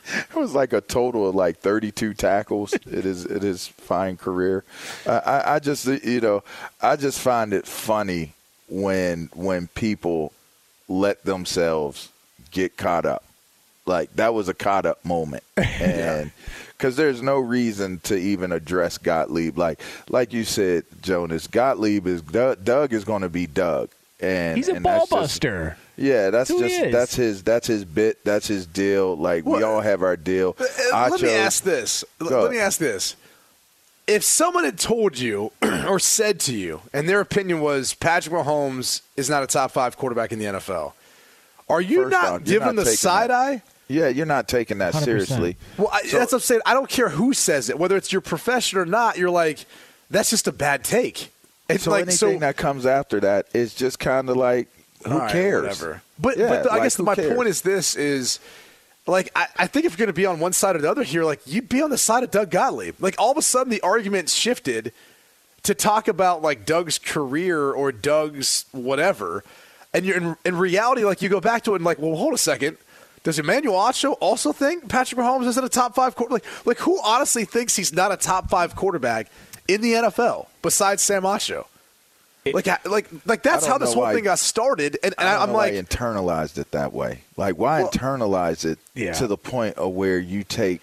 [0.29, 4.63] it was like a total of like 32 tackles It is it is fine career.
[5.05, 6.43] Uh, I, I just you know
[6.81, 8.33] I just find it funny
[8.69, 10.33] when when people
[10.87, 12.09] let themselves
[12.51, 13.23] get caught up.
[13.85, 16.31] Like that was a caught up moment, and
[16.71, 19.57] because there's no reason to even address Gottlieb.
[19.57, 19.79] Like
[20.09, 23.89] like you said, Jonas, Gottlieb is Doug, Doug is going to be Doug,
[24.19, 25.77] and He's a and ball that's just- buster.
[25.97, 26.93] Yeah, that's That's who he just is.
[26.93, 28.23] that's his that's his bit.
[28.23, 29.15] That's his deal.
[29.17, 30.55] Like we all have our deal.
[30.93, 32.03] Uh, Let me ask this.
[32.21, 33.15] L- Let me ask this.
[34.05, 39.01] If someone had told you or said to you, and their opinion was Patrick Mahomes
[39.17, 40.93] is not a top five quarterback in the NFL,
[41.67, 43.61] are you First not giving the side that- eye?
[43.89, 45.03] Yeah, you're not taking that 100%.
[45.05, 45.55] seriously.
[45.77, 46.59] Well, I, that's what I'm saying.
[46.65, 49.17] I don't care who says it, whether it's your profession or not.
[49.17, 49.65] You're like,
[50.09, 51.31] that's just a bad take.
[51.69, 52.39] It's so like anything so.
[52.39, 54.67] that comes after that is just kind of like
[55.07, 55.63] who right, cares?
[55.63, 56.01] Whatever.
[56.19, 57.33] But Yeah, but the- I guess my cares?
[57.35, 58.39] point is this: is
[59.05, 61.03] like I, I think if you're going to be on one side or the other
[61.03, 62.95] here, like you'd be on the side of Doug Gottlieb.
[62.99, 64.91] Like all of a sudden, the argument shifted
[65.63, 69.43] to talk about like Doug's career or Doug's whatever,
[69.93, 72.33] and you're in, in reality, like you go back to it and like, well, hold
[72.33, 72.77] a second.
[73.23, 76.45] Does Emmanuel Acho also think Patrick Mahomes isn't a top five quarterback?
[76.45, 79.29] Like, like who honestly thinks he's not a top five quarterback
[79.67, 81.23] in the NFL besides Sam
[82.53, 85.31] Like, I- like, like that's how this whole why- thing got started, and, and I
[85.31, 87.21] I don't I'm know like, internalized it that way.
[87.37, 89.13] Like why Well- internalize it Yeah.
[89.13, 90.81] to the point of where you take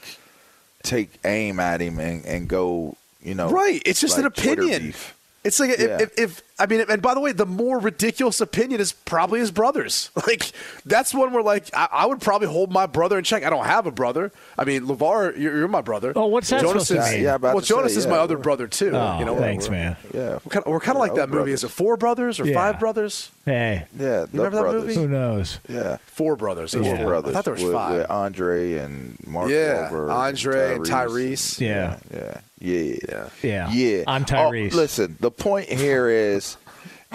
[0.82, 3.80] take aim at him and, and go, you know, Right.
[3.86, 4.94] It's just an like Twitter opinion.
[5.42, 5.98] It's like if, Yeah.
[6.02, 9.50] if, if I mean, and by the way, the more ridiculous opinion is probably his
[9.50, 10.10] brother's.
[10.26, 10.52] Like
[10.86, 13.44] that's one where like I, I would probably hold my brother in check.
[13.44, 14.32] I don't have a brother.
[14.56, 16.12] I mean, LaVar, you're, you're my brother.
[16.16, 17.24] Oh, what's that Jonas supposed to mean?
[17.24, 18.92] Yeah, well, to say, Jonas is my other brother too.
[18.94, 19.96] Oh, you know, thanks, we're, man.
[20.14, 21.52] Yeah, We're kind of, we're kind of like We're that movie.
[21.52, 22.54] Is it Four Brothers or Yeah.
[22.54, 23.30] Five Brothers?
[23.44, 24.24] Hey, yeah.
[24.24, 24.94] The remember that movie?
[24.94, 25.58] who knows?
[25.68, 26.72] Yeah, Four Brothers.
[26.72, 27.04] the Yeah.
[27.04, 27.30] brothers.
[27.30, 27.92] I thought there was with, five.
[27.98, 29.50] with Andre and Mark.
[29.50, 31.60] Yeah, Wahlberg Andre and Tyrese.
[31.60, 31.98] Yeah.
[32.12, 33.28] Yeah, yeah, Yeah.
[33.42, 33.70] Yeah.
[33.72, 34.04] yeah.
[34.06, 34.72] I'm Oh, Tyrese.
[34.72, 36.43] listen, the point here is,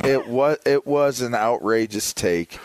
[0.04, 2.60] it was it was an outrageous take.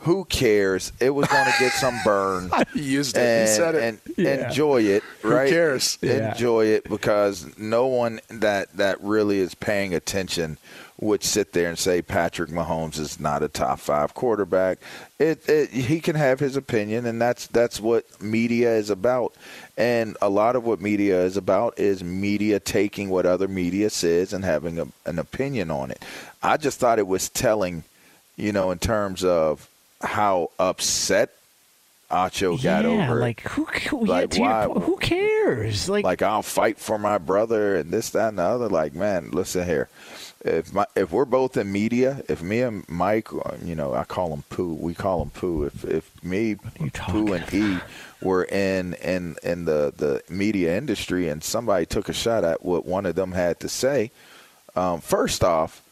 [0.00, 0.92] Who cares?
[1.00, 2.50] It was going to get some burn.
[2.72, 3.20] He used it.
[3.20, 3.82] and, he said it.
[3.82, 4.48] and Yeah.
[4.48, 5.02] enjoy it.
[5.22, 5.50] Right?
[5.50, 5.98] cares?
[6.00, 6.32] Yeah.
[6.32, 10.56] Enjoy it because no one that that really is paying attention
[11.00, 14.78] would sit there and say Patrick Mahomes is not a top five quarterback.
[15.18, 19.34] It, it he can have his opinion, and that's that's what media is about.
[19.78, 24.32] And a lot of what media is about is media taking what other media says
[24.34, 26.02] and having a, an opinion on it.
[26.42, 27.84] I just thought it was telling,
[28.36, 29.68] you know, in terms of
[30.00, 31.30] how upset
[32.10, 33.20] Acho got yeah, over it.
[33.20, 33.64] like who?
[33.66, 35.88] who yeah, Like, to why- who cares?
[35.88, 38.68] Like, like I'll fight for my brother and this, that, and the other.
[38.68, 39.88] Like, man, listen here.
[40.44, 44.04] If my if we're both in media, if me and Mike, uh, you know, I
[44.04, 44.72] call him Pooh.
[44.74, 45.64] We call him Pooh.
[45.64, 46.54] If if me,
[46.94, 47.78] Pooh, and E
[48.22, 52.86] were in in in the the media industry, and somebody took a shot at what
[52.86, 54.10] one of them had to say,
[54.74, 55.82] um, first off,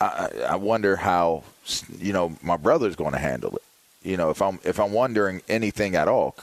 [0.00, 1.44] I, I wonder how
[1.98, 3.62] you know my brother's going to handle it.
[4.02, 6.36] You know, if I'm if I'm wondering anything at all,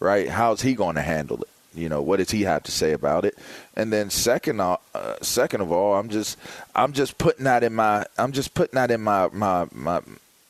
[0.00, 0.28] right?
[0.28, 1.48] How's he going to handle it?
[1.74, 3.38] You know, what does he have to say about it?
[3.74, 6.38] And then second, uh, uh, second of all, I'm just
[6.74, 10.00] I'm just putting that in my I'm just putting that in my my my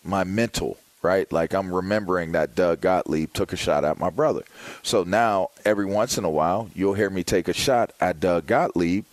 [0.04, 1.30] my mental right?
[1.32, 4.42] Like I'm remembering that Doug Gottlieb took a shot at my brother.
[4.82, 8.46] So now every once in a while, you'll hear me take a shot at Doug
[8.46, 9.04] Gottlieb,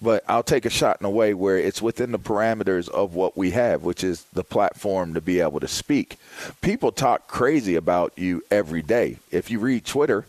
[0.00, 3.36] but I'll take a shot in a way where it's within the parameters of what
[3.36, 6.18] we have, which is the platform to be able to speak.
[6.60, 9.18] People talk crazy about you every day.
[9.30, 10.24] If you read Twitter,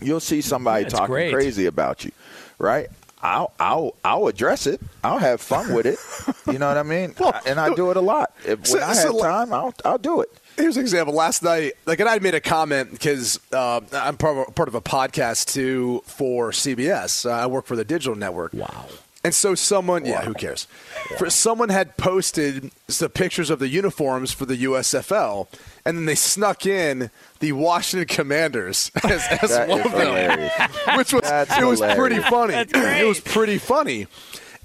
[0.00, 1.32] you'll see somebody That's talking great.
[1.32, 2.12] crazy about you,
[2.58, 2.88] right?
[3.22, 4.80] I'll I'll I'll address it.
[5.02, 5.98] I'll have fun with it.
[6.52, 7.14] You know what I mean?
[7.46, 8.32] and I do it a lot.
[8.44, 10.28] If, So- when I so have time, I'll I'll do it.
[10.56, 11.14] Here's an example.
[11.14, 14.68] Last night, like, and I made a comment because uh, I'm part of, a, part
[14.68, 17.24] of a podcast too for CBS.
[17.26, 18.52] Uh, I work for the digital network.
[18.54, 18.86] wow.
[19.24, 20.68] And so someone, yeah, who cares?
[21.18, 25.48] For someone had posted the pictures of the uniforms for the USFL,
[25.84, 27.10] and then they snuck in
[27.40, 30.50] the Washington Commanders as, as one of them,
[30.96, 31.98] which was That's it was hilarious.
[31.98, 32.54] pretty funny.
[32.54, 34.06] It was pretty funny.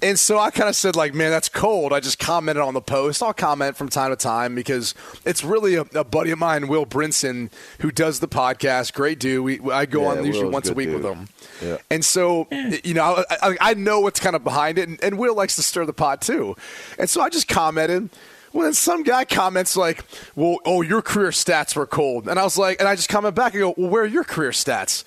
[0.02, 1.92] And so I kind of said, like, man, that's cold.
[1.92, 3.22] I just commented on the post.
[3.22, 4.94] I'll comment from time to time because
[5.24, 7.50] it's really a, a buddy of mine, Will Brinson,
[7.80, 8.92] who does the podcast.
[8.92, 9.42] Great dude.
[9.44, 11.02] We, I go Yeah, on usually Will's once a week dude.
[11.02, 11.28] with him.
[11.62, 11.78] Yeah.
[11.90, 12.48] And so,
[12.84, 15.56] you know, I, I, I know what's kind of behind it, and, and Will likes
[15.56, 16.56] to stir the pot too.
[16.98, 18.10] And so I just commented.
[18.52, 20.04] Well, then some guy comments like,
[20.36, 23.34] "Well, oh, your career stats were cold," and I was like, and I just comment
[23.34, 25.02] back and go, "Well, where are your career stats?"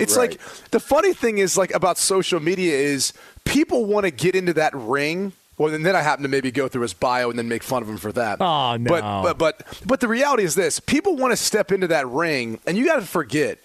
[0.00, 0.30] It's Right.
[0.30, 0.40] like
[0.70, 3.12] the funny thing is like about social media is
[3.44, 5.32] people want to get into that ring.
[5.58, 7.82] Well, and then I happen to maybe go through his bio and then make fun
[7.82, 8.40] of him for that.
[8.40, 8.88] Oh, no.
[8.88, 12.58] But but but but the reality is this: people want to step into that ring,
[12.66, 13.58] and you got to forget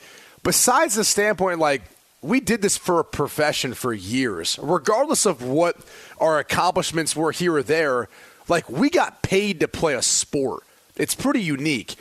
[0.44, 1.82] besides the standpoint, like
[2.24, 5.78] we did this for a profession for years, regardless of what
[6.20, 8.08] our accomplishments were here or there.
[8.48, 10.64] Like we got paid to play a sport.
[10.96, 11.96] It's pretty unique.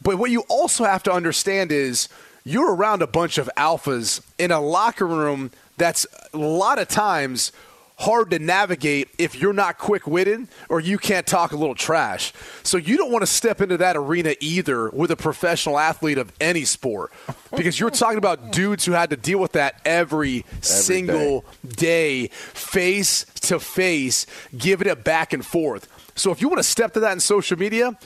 [0.00, 2.08] But what you also have to understand is
[2.44, 7.52] you're around a bunch of alphas in a locker room that's a lot of times
[7.96, 12.32] hard to navigate if you're not quick witted or you can't talk a little trash.
[12.62, 16.32] So you don't want to step into that arena either with a professional athlete of
[16.40, 17.12] any sport
[17.56, 23.24] because you're talking about dudes who had to deal with that every, single day, face
[23.42, 24.26] to face,
[24.56, 25.88] giving it back and forth.
[26.16, 27.96] So if you want to step to that in social media,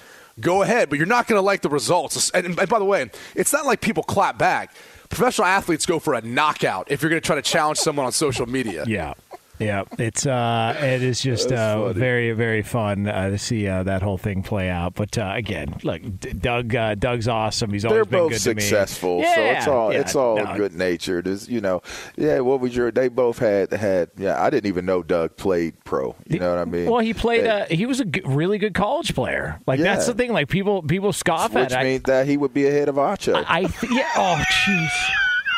[0.40, 2.30] go ahead, but you're not going to like the results.
[2.30, 4.74] And, and by the way, it's not like people clap back.
[5.08, 8.12] Professional athletes go for a knockout if you're going to try to challenge someone on
[8.12, 8.84] social media.
[8.86, 9.14] Yeah.
[9.58, 14.02] Yeah, it's uh, it is just uh, very very fun uh, to see uh, that
[14.02, 14.94] whole thing play out.
[14.94, 17.72] But uh, again, look, D- Doug uh, Doug's awesome.
[17.72, 18.62] He's They're always been both good to me.
[18.62, 20.56] successful, Yeah, so it's all yeah, it's all no.
[20.56, 21.26] good natured.
[21.26, 21.82] Is you know,
[22.16, 22.40] yeah.
[22.40, 22.90] What was your?
[22.90, 24.10] They both had had.
[24.16, 26.14] Yeah, I didn't even know Doug played pro.
[26.28, 26.90] You know what I mean?
[26.90, 27.44] Well, he played.
[27.44, 29.58] They- Uh, he was a g- really good college player.
[29.66, 30.32] Like that's the thing.
[30.32, 31.80] Like people people scoff which at.
[31.80, 31.84] it.
[31.84, 33.34] means that he would be ahead of Acho.
[33.34, 34.08] I, I th- yeah.
[34.16, 34.90] Oh, jeez.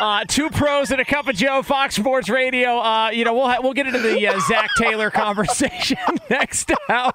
[0.00, 2.78] Uh, two pros and a cup of Joe, Fox Sports Radio.
[2.78, 5.98] Uh, you know, we'll ha- we'll get into the uh, Zac Taylor conversation
[6.30, 7.12] next hour.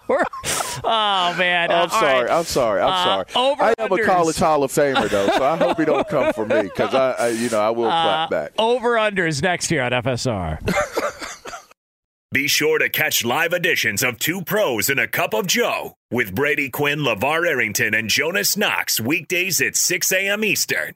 [0.84, 2.22] Oh man, Uh, I'm sorry.
[2.26, 2.30] right.
[2.32, 2.82] I'm sorry.
[2.82, 3.26] I'm Uh, sorry.
[3.36, 6.32] over I am a college Hall of Famer though, so I hope he don't come
[6.34, 8.52] for me because I, I, you know, I will clap back.
[8.60, 10.60] Over unders next year on FSR.
[12.32, 16.36] Be sure to catch live editions of Two Pros and a Cup of Joe with
[16.36, 20.44] Brady Quinn, LaVar Arrington, and Jonas Knox weekdays at 6 a.m.
[20.44, 20.96] Eastern,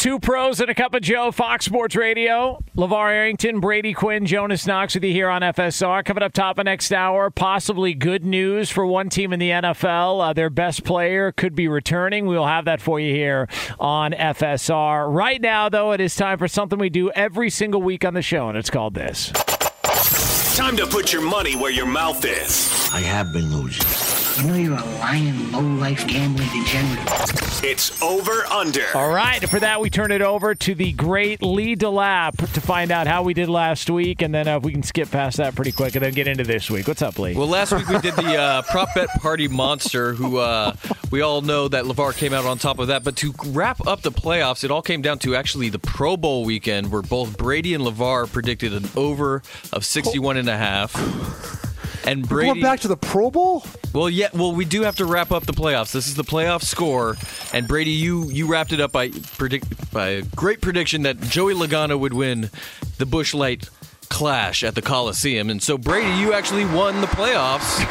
[0.00, 2.64] Two pros and a cup of Joe, Fox Sports Radio.
[2.74, 6.02] LaVar Arrington, Brady Quinn, Jonas Knox with you here on FSR.
[6.06, 10.30] Coming up top of next hour, possibly good news for one team in the NFL.
[10.30, 12.24] Uh, their best player could be returning.
[12.24, 13.46] We will have that for you here
[13.78, 15.14] on FSR.
[15.14, 18.22] Right now, though, it is time for something we do every single week on the
[18.22, 19.34] show, and it's called this.
[20.60, 22.90] Time to put your money where your mouth is.
[22.92, 24.20] I have been losing.
[24.40, 27.64] You know you're a lying, low-life gambling degenerate.
[27.64, 28.86] It's over under.
[28.94, 32.90] All right, for that, we turn it over to the great Lee DeLapp to find
[32.90, 35.72] out how we did last week, and then uh, we can skip past that pretty
[35.72, 36.88] quick and then get into this week.
[36.88, 37.34] What's up, Lee?
[37.34, 40.74] Well, last week we did the uh, prop bet party monster, who uh,
[41.10, 43.04] we all know that LaVar came out on top of that.
[43.04, 46.44] But to wrap up the playoffs, it all came down to actually the Pro Bowl
[46.44, 49.42] weekend, where both Brady and LaVar predicted an over
[49.72, 50.94] of 61 and a half.
[52.06, 53.64] And We're Brady going back to the Pro Bowl?
[53.92, 54.28] Well, yeah.
[54.32, 55.92] Well, we do have to wrap up the playoffs.
[55.92, 57.16] This is the playoff score,
[57.52, 61.54] and Brady, you you wrapped it up by predict by a great prediction that Joey
[61.54, 62.50] Logano would win
[62.98, 63.68] the Busch Light
[64.08, 67.84] Clash at the Coliseum, and so Brady, you actually won the playoffs.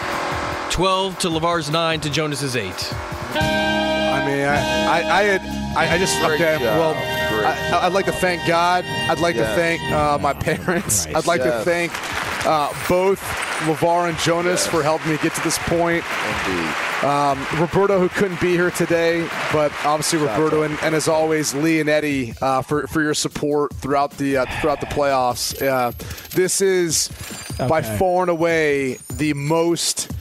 [0.71, 2.93] Twelve to Lavar's nine to Jonas's eight.
[3.33, 5.41] I mean, I, I, I had,
[5.77, 6.57] I, I just okay.
[6.59, 7.18] Well, Great.
[7.55, 8.85] I, I'd like to thank God.
[8.85, 11.05] I'd like to thank uh, my parents.
[11.07, 11.91] I'd like to thank
[12.45, 13.19] uh, both
[13.65, 16.03] Lavar and Jonas for helping me get to this point.
[16.47, 16.75] Indeed.
[17.03, 21.79] Um, Roberto, who couldn't be here today, but obviously Roberto and, and as always Lee
[21.79, 25.61] and Eddie uh, for for your support throughout the uh, throughout the playoffs.
[25.65, 25.91] Uh,
[26.35, 27.07] this is
[27.57, 30.11] by far and away the most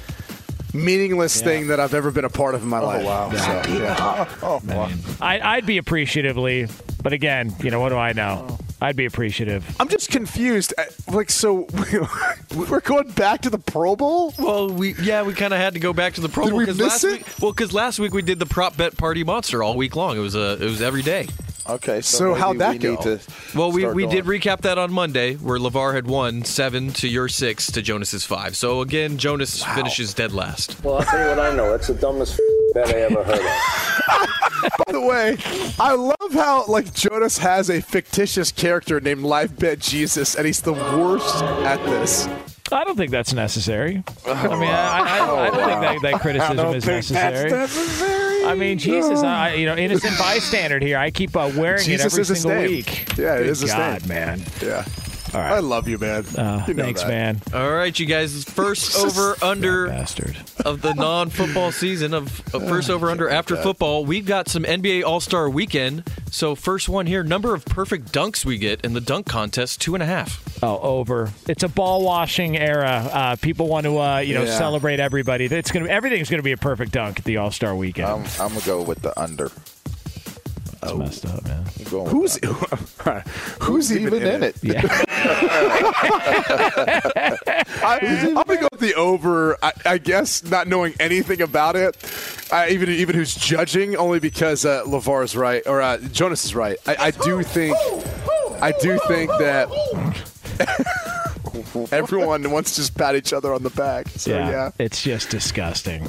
[0.73, 3.05] meaningless thing that I've ever been a part of in my life.
[3.05, 3.31] wow.
[3.33, 4.29] So, yeah.
[4.43, 4.91] Oh, wow.
[5.21, 6.67] I, I'd be appreciative, Lee,
[7.03, 8.59] but again, you know, what do I know?
[8.81, 9.65] I'd be appreciative.
[9.81, 10.73] I'm just confused.
[10.79, 11.67] Uh, Like, so
[12.55, 14.33] we're going back to the Pro Bowl?
[14.39, 16.59] Well, we yeah, we kind of had to go back to the Pro Did Bowl
[16.59, 17.13] we because miss last it?
[17.13, 17.27] week.
[17.41, 20.17] Well, because last week we did the prop bet party monster all week long.
[20.17, 21.27] It was a it was every day.
[21.69, 22.01] Okay.
[22.01, 22.91] So, So how'd that we go?
[22.93, 23.21] Need to
[23.55, 24.15] Well, we, we going.
[24.15, 28.25] did recap that on Monday, where Lavar had won seven to your six to Jonas's
[28.25, 28.57] five.
[28.57, 30.83] So again, Jonas finishes dead last.
[30.85, 31.71] Well, I'll tell you what I know.
[31.71, 32.41] That's the dumbest
[32.85, 34.79] bet I ever heard of.
[34.87, 35.37] By the way,
[35.79, 40.63] I love how like Jonas has a fictitious character named Live Bet Jesus, and he's
[40.63, 42.29] the worst at this.
[42.71, 44.03] I don't think that's necessary.
[44.27, 48.45] I mean, I, I, I don't think that, that criticism is necessary.
[48.45, 50.99] I mean, Jesus, I, you know, innocent bystander here.
[50.99, 52.71] I keep uh, wearing Jesus it every is his single name.
[52.71, 53.17] week.
[53.17, 54.09] Yeah, it Good is his God, name.
[54.09, 54.43] man.
[54.63, 54.85] Yeah.
[55.35, 55.53] All right.
[55.53, 56.25] I love you, man.
[56.37, 57.09] Uh, You know thanks, that.
[57.09, 57.41] man.
[57.53, 58.45] All right, you guys.
[58.45, 60.37] First over under Bastard.
[60.65, 64.05] of the non-football season of, of first over under after football.
[64.05, 66.05] We've got some NBA All Star Weekend.
[66.31, 69.95] So first one here, number of perfect dunks we get in the dunk contest, two
[69.95, 70.45] and a half.
[70.63, 71.31] Oh, over.
[71.47, 73.09] It's a ball washing era.
[73.13, 74.59] Uh, people want to, uh, you know, Yeah.
[74.59, 75.45] celebrate everybody.
[75.47, 78.09] It's gonna, everything's going to be a perfect dunk at the All Star Weekend.
[78.09, 79.51] I'm, I'm gonna go with the under.
[80.81, 81.65] That's messed up, man.
[81.89, 82.39] Who's
[83.61, 84.57] who's even, in it?
[84.63, 84.83] Yeah.
[87.83, 89.57] I, am gonna go with the over.
[89.63, 91.97] I, I guess not knowing anything about it,
[92.53, 96.55] uh, even even who's judging, only because uh, LaVar is right or uh, Jonas is
[96.55, 96.77] right.
[96.87, 97.77] I, I do think,
[98.61, 99.69] I do think that
[101.93, 104.09] everyone wants to just pat each other on the back.
[104.11, 104.71] So yeah, yeah.
[104.79, 106.07] it's just disgusting.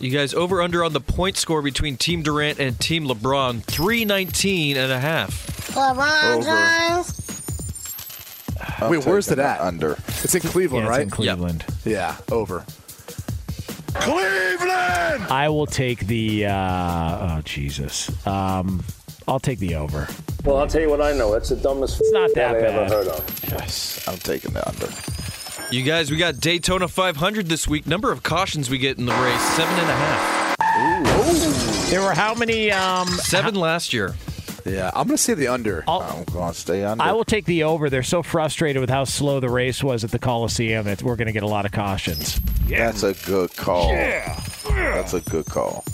[0.00, 4.76] You guys over under on the point score between Team Durant and Team LeBron 319
[4.76, 5.46] and a half.
[5.74, 6.44] LeBron Over.
[6.96, 7.18] James.
[8.78, 9.60] I'm Wait, where's taking it at?
[9.60, 9.92] Under.
[10.22, 11.02] It's in Cleveland, Yeah, it's right?
[11.02, 11.64] in Cleveland.
[11.84, 12.64] Yeah, over.
[13.94, 15.24] Cleveland.
[15.30, 16.46] I will take the.
[16.46, 16.52] Uh,
[17.38, 18.10] oh Jesus.
[18.26, 18.82] Um,
[19.28, 20.08] I'll take the over.
[20.44, 21.34] Well, I'll tell you what I know.
[21.34, 23.44] It's the dumbest It's not bet that I ever heard of.
[23.48, 24.88] Yes, I'm taking the under.
[25.74, 27.86] You guys, we got Daytona 500 this week.
[27.86, 30.56] Number of cautions we get in the race seven and a half.
[30.78, 31.90] Ooh.
[31.90, 32.70] There were how many?
[32.70, 34.14] Um, Seven last year.
[34.64, 35.82] Yeah, I'm gonna say the under.
[35.88, 37.02] I'm going to stay under.
[37.02, 37.90] I will take the over.
[37.90, 41.26] They're so frustrated with how slow the race was at the Coliseum that we're going
[41.26, 42.40] to get a lot of cautions.
[42.66, 42.90] Yeah.
[42.90, 43.92] That's a good call.
[43.92, 44.40] Yeah.
[44.70, 45.84] That's a good call.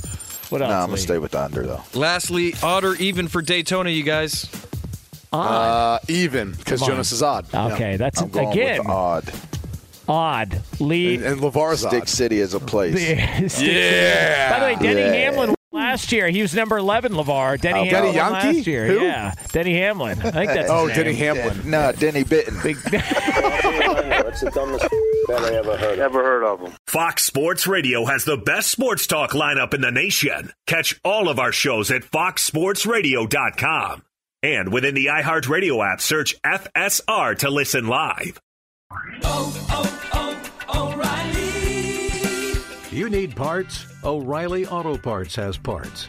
[0.50, 0.72] What No, else?
[0.74, 0.98] I'm gonna Lee?
[0.98, 1.82] stay with the under though.
[1.94, 4.48] Lastly, odd or even for Daytona, you guys.
[5.32, 7.46] Uh, even because Jonas is odd.
[7.54, 9.32] Okay, that's I'm going again with odd.
[10.08, 10.62] odd.
[10.80, 11.16] Lee.
[11.16, 12.08] And, and LaVar's Stick odd.
[12.08, 12.94] City is a place.
[13.60, 14.50] Yeah.
[14.52, 15.12] By the way, Denny Yeah.
[15.30, 16.28] Hamlin last year.
[16.30, 17.60] He was number 11, LaVar.
[17.60, 18.18] Denny Oh, Hamlin Denny
[18.56, 18.86] last year.
[18.86, 19.00] Who?
[19.04, 20.18] Yeah, Denny Hamlin.
[20.22, 21.36] I think that's Oh, his Denny name.
[21.36, 21.70] Hamlin.
[21.70, 22.56] No, Denny Bitten.
[22.56, 22.62] I'll
[23.60, 24.28] tell you what I know.
[24.28, 24.86] It's the dumbest
[25.28, 25.98] bet I ever heard of.
[25.98, 26.72] Never heard of them.
[26.88, 30.52] Fox Sports Radio has the best sports talk lineup in the nation.
[30.66, 34.02] Catch all of our shows at foxsportsradio.com.
[34.42, 38.40] And within the iHeartRadio app, search FSR to listen live.
[39.22, 42.96] Oh, oh, oh, O'Reilly!
[42.96, 43.84] You need parts?
[44.04, 46.08] O'Reilly Auto Parts has parts.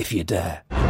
[0.00, 0.89] if you dare.